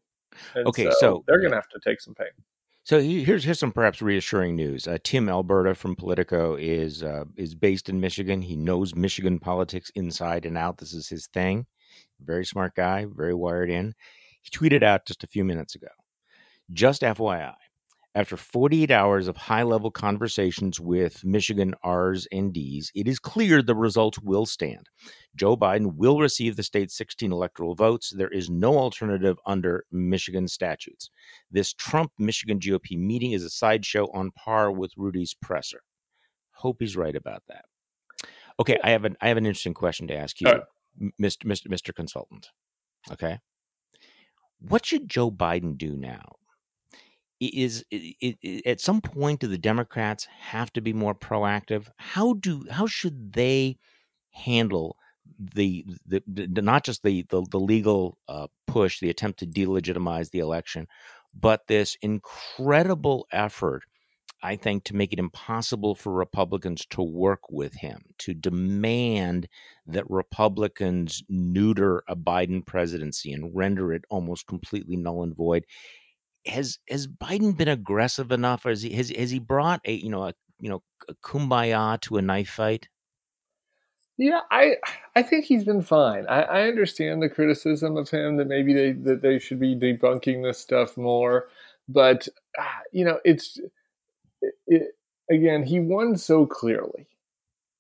[0.55, 2.29] And okay, so, so they're going to have to take some pain.
[2.85, 4.87] So here's here's some perhaps reassuring news.
[4.87, 8.43] Uh, Tim Alberta from Politico is uh, is based in Michigan.
[8.43, 10.77] He knows Michigan politics inside and out.
[10.77, 11.65] This is his thing.
[12.21, 13.95] Very smart guy, very wired in.
[14.43, 15.89] He tweeted out just a few minutes ago.
[16.73, 17.55] Just FYI,
[18.15, 23.61] after 48 hours of high level conversations with Michigan R's and D's, it is clear
[23.61, 24.89] the results will stand.
[25.35, 28.13] Joe Biden will receive the state's 16 electoral votes.
[28.17, 31.11] There is no alternative under Michigan statutes.
[31.51, 35.83] This Trump Michigan GOP meeting is a sideshow on par with Rudy's presser.
[36.53, 37.65] Hope he's right about that.
[38.61, 40.47] Okay, I have an I have an interesting question to ask you,
[41.21, 41.45] Mr.
[41.45, 41.67] Mr.
[41.67, 41.93] Mr.
[41.93, 42.51] Consultant.
[43.11, 43.41] Okay.
[44.61, 46.37] What should Joe Biden do now?
[47.47, 51.89] Is it, it, at some point do the Democrats have to be more proactive?
[51.97, 53.79] How do how should they
[54.33, 54.97] handle
[55.39, 60.31] the the, the not just the the, the legal uh, push, the attempt to delegitimize
[60.31, 60.87] the election,
[61.35, 63.83] but this incredible effort,
[64.43, 69.49] I think, to make it impossible for Republicans to work with him, to demand
[69.87, 75.65] that Republicans neuter a Biden presidency and render it almost completely null and void
[76.47, 78.65] has has Biden been aggressive enough?
[78.67, 82.01] Or has he has, has he brought a you know a you know a kumbaya
[82.03, 82.89] to a knife fight?
[84.17, 84.77] Yeah, I
[85.17, 86.27] I think he's been fine.
[86.27, 90.43] I, I understand the criticism of him that maybe they that they should be debunking
[90.43, 91.49] this stuff more,
[91.89, 92.29] but
[92.59, 93.59] ah, you know it's
[94.41, 94.83] it, it,
[95.31, 97.07] again he won so clearly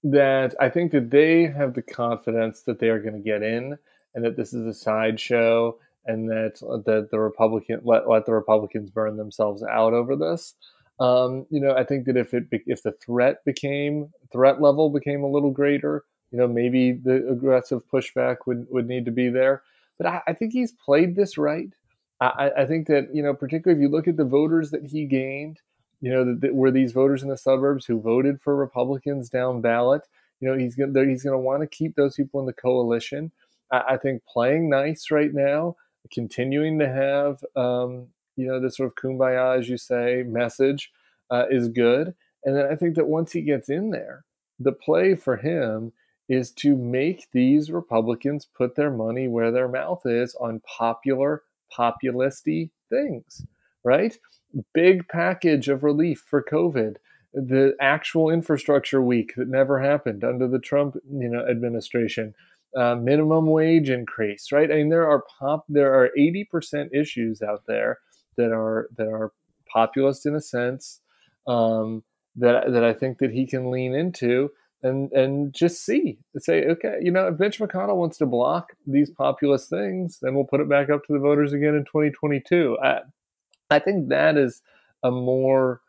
[0.02, 3.78] that I think that they have the confidence that they are going to get in,
[4.14, 8.90] and that this is a sideshow, and that that the Republican let let the Republicans
[8.90, 10.54] burn themselves out over this.
[11.00, 15.22] Um, you know, I think that if it if the threat became threat level became
[15.22, 19.62] a little greater, you know, maybe the aggressive pushback would would need to be there.
[19.98, 21.70] But I, I think he's played this right.
[22.20, 25.04] I, I, think that you know, particularly if you look at the voters that he
[25.04, 25.60] gained,
[26.00, 29.60] you know, that, that were these voters in the suburbs who voted for Republicans down
[29.60, 30.02] ballot.
[30.40, 33.32] You know, he's gonna he's gonna want to keep those people in the coalition.
[33.70, 35.76] I, I think playing nice right now,
[36.12, 40.92] continuing to have um, you know this sort of kumbaya, as you say, message
[41.30, 42.14] uh, is good.
[42.44, 44.24] And then I think that once he gets in there,
[44.58, 45.92] the play for him
[46.28, 51.42] is to make these Republicans put their money where their mouth is on popular,
[51.76, 53.44] populisty things,
[53.82, 54.16] right?
[54.72, 56.96] Big package of relief for COVID,
[57.34, 62.34] the actual infrastructure week that never happened under the Trump, you know, administration,
[62.76, 64.70] uh, minimum wage increase, right?
[64.70, 67.98] I mean, there are pop, there are eighty percent issues out there
[68.36, 69.32] that are that are
[69.72, 71.00] populist in a sense
[71.46, 72.02] um,
[72.36, 74.50] that that I think that he can lean into
[74.82, 79.10] and and just see say okay you know if Mitch McConnell wants to block these
[79.10, 83.00] populist things then we'll put it back up to the voters again in 2022 I
[83.70, 84.62] I think that is
[85.02, 85.80] a more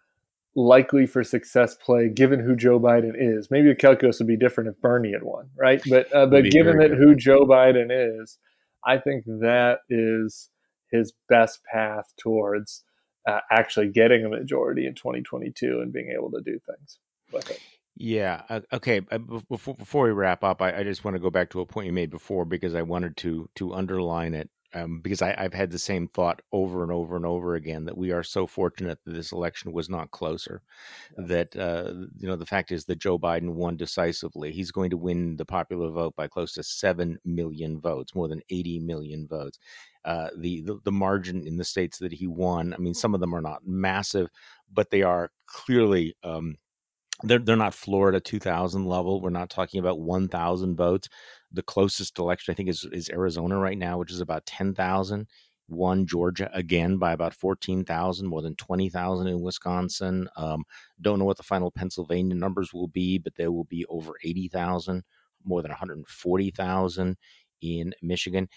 [0.56, 4.70] likely for success play given who Joe Biden is maybe the calculus would be different
[4.70, 8.38] if Bernie had won right but uh, but given that who Joe Biden is
[8.86, 10.49] I think that is
[10.91, 12.84] his best path towards
[13.28, 16.99] uh, actually getting a majority in 2022 and being able to do things
[17.32, 17.60] with it.
[17.97, 18.43] Yeah.
[18.49, 19.01] Uh, okay.
[19.12, 21.66] Uh, before before we wrap up, I, I, just want to go back to a
[21.66, 25.53] point you made before because I wanted to to underline it um, because I, have
[25.53, 28.99] had the same thought over and over and over again that we are so fortunate
[29.05, 30.61] that this election was not closer.
[31.17, 31.26] Yeah.
[31.28, 34.51] That uh, you know the fact is that Joe Biden won decisively.
[34.51, 38.41] He's going to win the popular vote by close to seven million votes, more than
[38.49, 39.57] eighty million votes.
[40.03, 42.73] Uh, the, the, the margin in the states that he won.
[42.73, 44.30] I mean, some of them are not massive,
[44.71, 46.15] but they are clearly.
[46.23, 46.57] Um,
[47.23, 49.21] they're they're not Florida 2000 level.
[49.21, 51.07] We're not talking about 1,000 votes.
[51.56, 55.28] The closest election I think is is Arizona right now, which is about 10,000.
[55.68, 60.30] Won Georgia again by about 14,000, more than 20,000 in Wisconsin.
[60.38, 60.64] Um,
[61.01, 65.03] don't know what the final Pennsylvania numbers will be, but they will be over 80,000,
[65.43, 67.18] more than 140,000
[67.62, 68.47] in Michigan.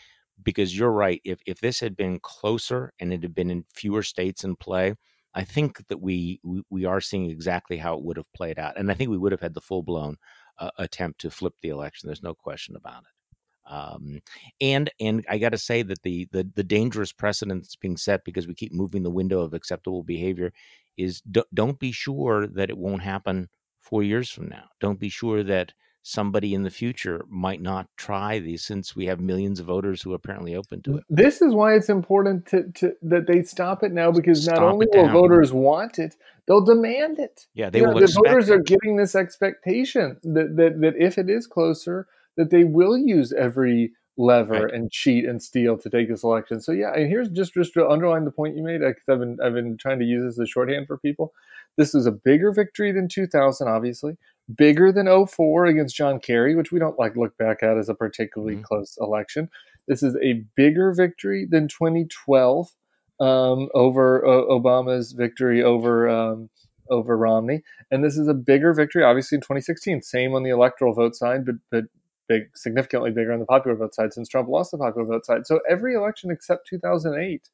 [0.42, 4.02] Because you're right, if if this had been closer and it had been in fewer
[4.02, 4.94] states in play,
[5.34, 8.78] I think that we, we, we are seeing exactly how it would have played out,
[8.78, 10.16] and I think we would have had the full blown
[10.58, 12.06] uh, attempt to flip the election.
[12.06, 13.72] There's no question about it.
[13.72, 14.20] Um,
[14.60, 18.24] and and I got to say that the, the the dangerous precedent that's being set
[18.24, 20.52] because we keep moving the window of acceptable behavior
[20.96, 23.48] is do, don't be sure that it won't happen
[23.78, 24.64] four years from now.
[24.80, 29.20] Don't be sure that somebody in the future might not try these since we have
[29.20, 31.04] millions of voters who are apparently open to it.
[31.10, 34.64] This is why it's important to, to that they stop it now because stop not
[34.64, 37.46] only will voters want it, they'll demand it.
[37.54, 37.94] Yeah, they you will.
[37.94, 38.54] Know, the voters it.
[38.54, 43.32] are getting this expectation that, that that if it is closer, that they will use
[43.32, 44.74] every lever right.
[44.74, 46.60] and cheat and steal to take this election.
[46.60, 49.38] So yeah, and here's just just to underline the point you made because I've been
[49.44, 51.32] I've been trying to use this as a shorthand for people.
[51.76, 54.16] This is a bigger victory than 2000, obviously
[54.54, 57.94] bigger than 04 against John Kerry, which we don't like look back at as a
[57.94, 58.62] particularly mm-hmm.
[58.62, 59.50] close election.
[59.86, 62.72] This is a bigger victory than 2012
[63.20, 66.50] um, over uh, Obama's victory over um,
[66.90, 70.02] over Romney, and this is a bigger victory, obviously in 2016.
[70.02, 71.84] Same on the electoral vote side, but but
[72.28, 75.46] big, significantly bigger on the popular vote side since Trump lost the popular vote side.
[75.46, 77.48] So every election except 2008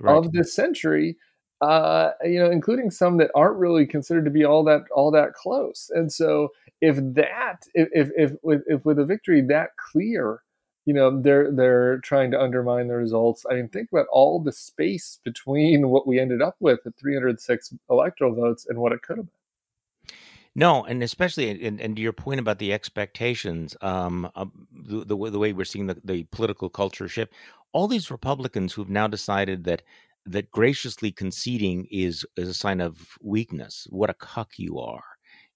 [0.00, 0.16] right.
[0.16, 1.16] of this century
[1.60, 5.34] uh, you know, including some that aren't really considered to be all that all that
[5.34, 5.90] close.
[5.94, 10.42] And so, if that, if if if with, if with a victory that clear,
[10.84, 13.44] you know, they're they're trying to undermine the results.
[13.50, 17.74] I mean, think about all the space between what we ended up with at 306
[17.90, 19.32] electoral votes and what it could have been.
[20.54, 25.30] No, and especially and, and to your point about the expectations, um, uh, the, the,
[25.30, 27.32] the way we're seeing the, the political culture shift,
[27.72, 29.82] all these Republicans who've now decided that
[30.32, 33.86] that graciously conceding is is a sign of weakness.
[33.90, 35.04] What a cuck you are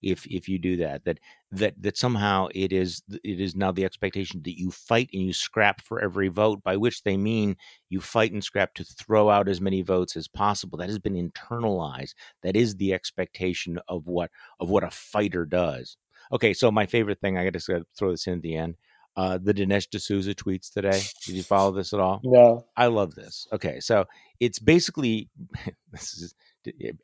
[0.03, 1.05] if if you do that.
[1.05, 1.19] That
[1.53, 5.33] that that somehow it is it is now the expectation that you fight and you
[5.33, 7.57] scrap for every vote, by which they mean
[7.89, 10.79] you fight and scrap to throw out as many votes as possible.
[10.79, 12.15] That has been internalized.
[12.43, 15.97] That is the expectation of what of what a fighter does.
[16.33, 18.77] Okay, so my favorite thing I got to throw this in at the end
[19.17, 21.01] uh, the Dinesh D'Souza tweets today.
[21.25, 22.21] Did you follow this at all?
[22.25, 22.67] No.
[22.77, 23.47] I love this.
[23.53, 24.07] Okay, so
[24.41, 25.29] it's basically
[25.93, 26.35] this is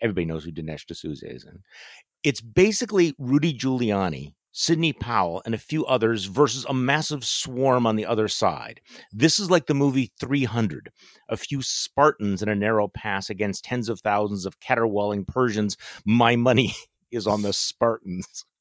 [0.01, 1.61] everybody knows who Dinesh D'Souza is, and
[2.23, 7.95] it's basically Rudy Giuliani Sidney Powell, and a few others versus a massive swarm on
[7.95, 8.81] the other side.
[9.13, 10.91] This is like the movie 300
[11.29, 15.77] a few Spartans in a narrow pass against tens of thousands of caterwauling Persians.
[16.05, 16.75] My money
[17.13, 18.45] is on the Spartans.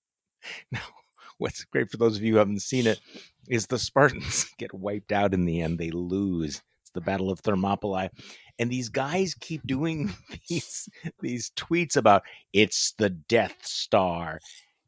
[0.72, 0.80] Now,
[1.40, 3.00] what's great for those of you who haven't seen it
[3.48, 5.78] is the Spartans get wiped out in the end.
[5.78, 6.62] They lose.
[6.82, 8.10] It's the Battle of Thermopylae.
[8.60, 10.14] And these guys keep doing
[10.50, 10.90] these
[11.22, 12.24] these tweets about
[12.54, 14.40] it's the Death Star.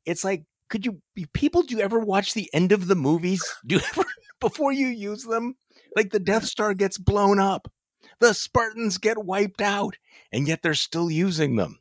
[0.06, 1.02] It's like, could you
[1.34, 3.44] people do you ever watch the end of the movies?
[3.66, 4.08] Do you ever
[4.40, 5.56] before you use them?
[5.96, 7.72] Like the Death Star gets blown up.
[8.20, 9.96] The Spartans get wiped out,
[10.32, 11.80] and yet they're still using them.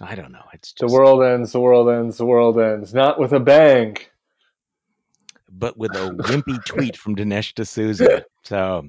[0.00, 0.44] I don't know.
[0.52, 1.52] It's just, the world ends.
[1.52, 2.16] The world ends.
[2.16, 2.94] The world ends.
[2.94, 3.96] Not with a bang,
[5.50, 8.24] but with a wimpy tweet from Dinesh D'Souza.
[8.42, 8.88] So,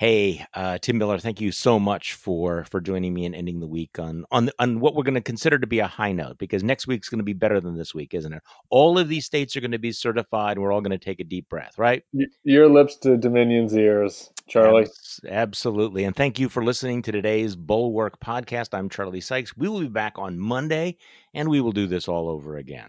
[0.00, 3.66] hey, uh, Tim Miller, thank you so much for for joining me and ending the
[3.66, 6.64] week on on on what we're going to consider to be a high note because
[6.64, 8.42] next week's going to be better than this week, isn't it?
[8.70, 10.56] All of these states are going to be certified.
[10.56, 12.02] And we're all going to take a deep breath, right?
[12.44, 14.30] Your lips to Dominion's ears.
[14.48, 14.88] Charlie.
[15.28, 16.04] Absolutely.
[16.04, 18.76] And thank you for listening to today's Bulwark podcast.
[18.76, 19.56] I'm Charlie Sykes.
[19.56, 20.96] We will be back on Monday
[21.34, 22.88] and we will do this all over again.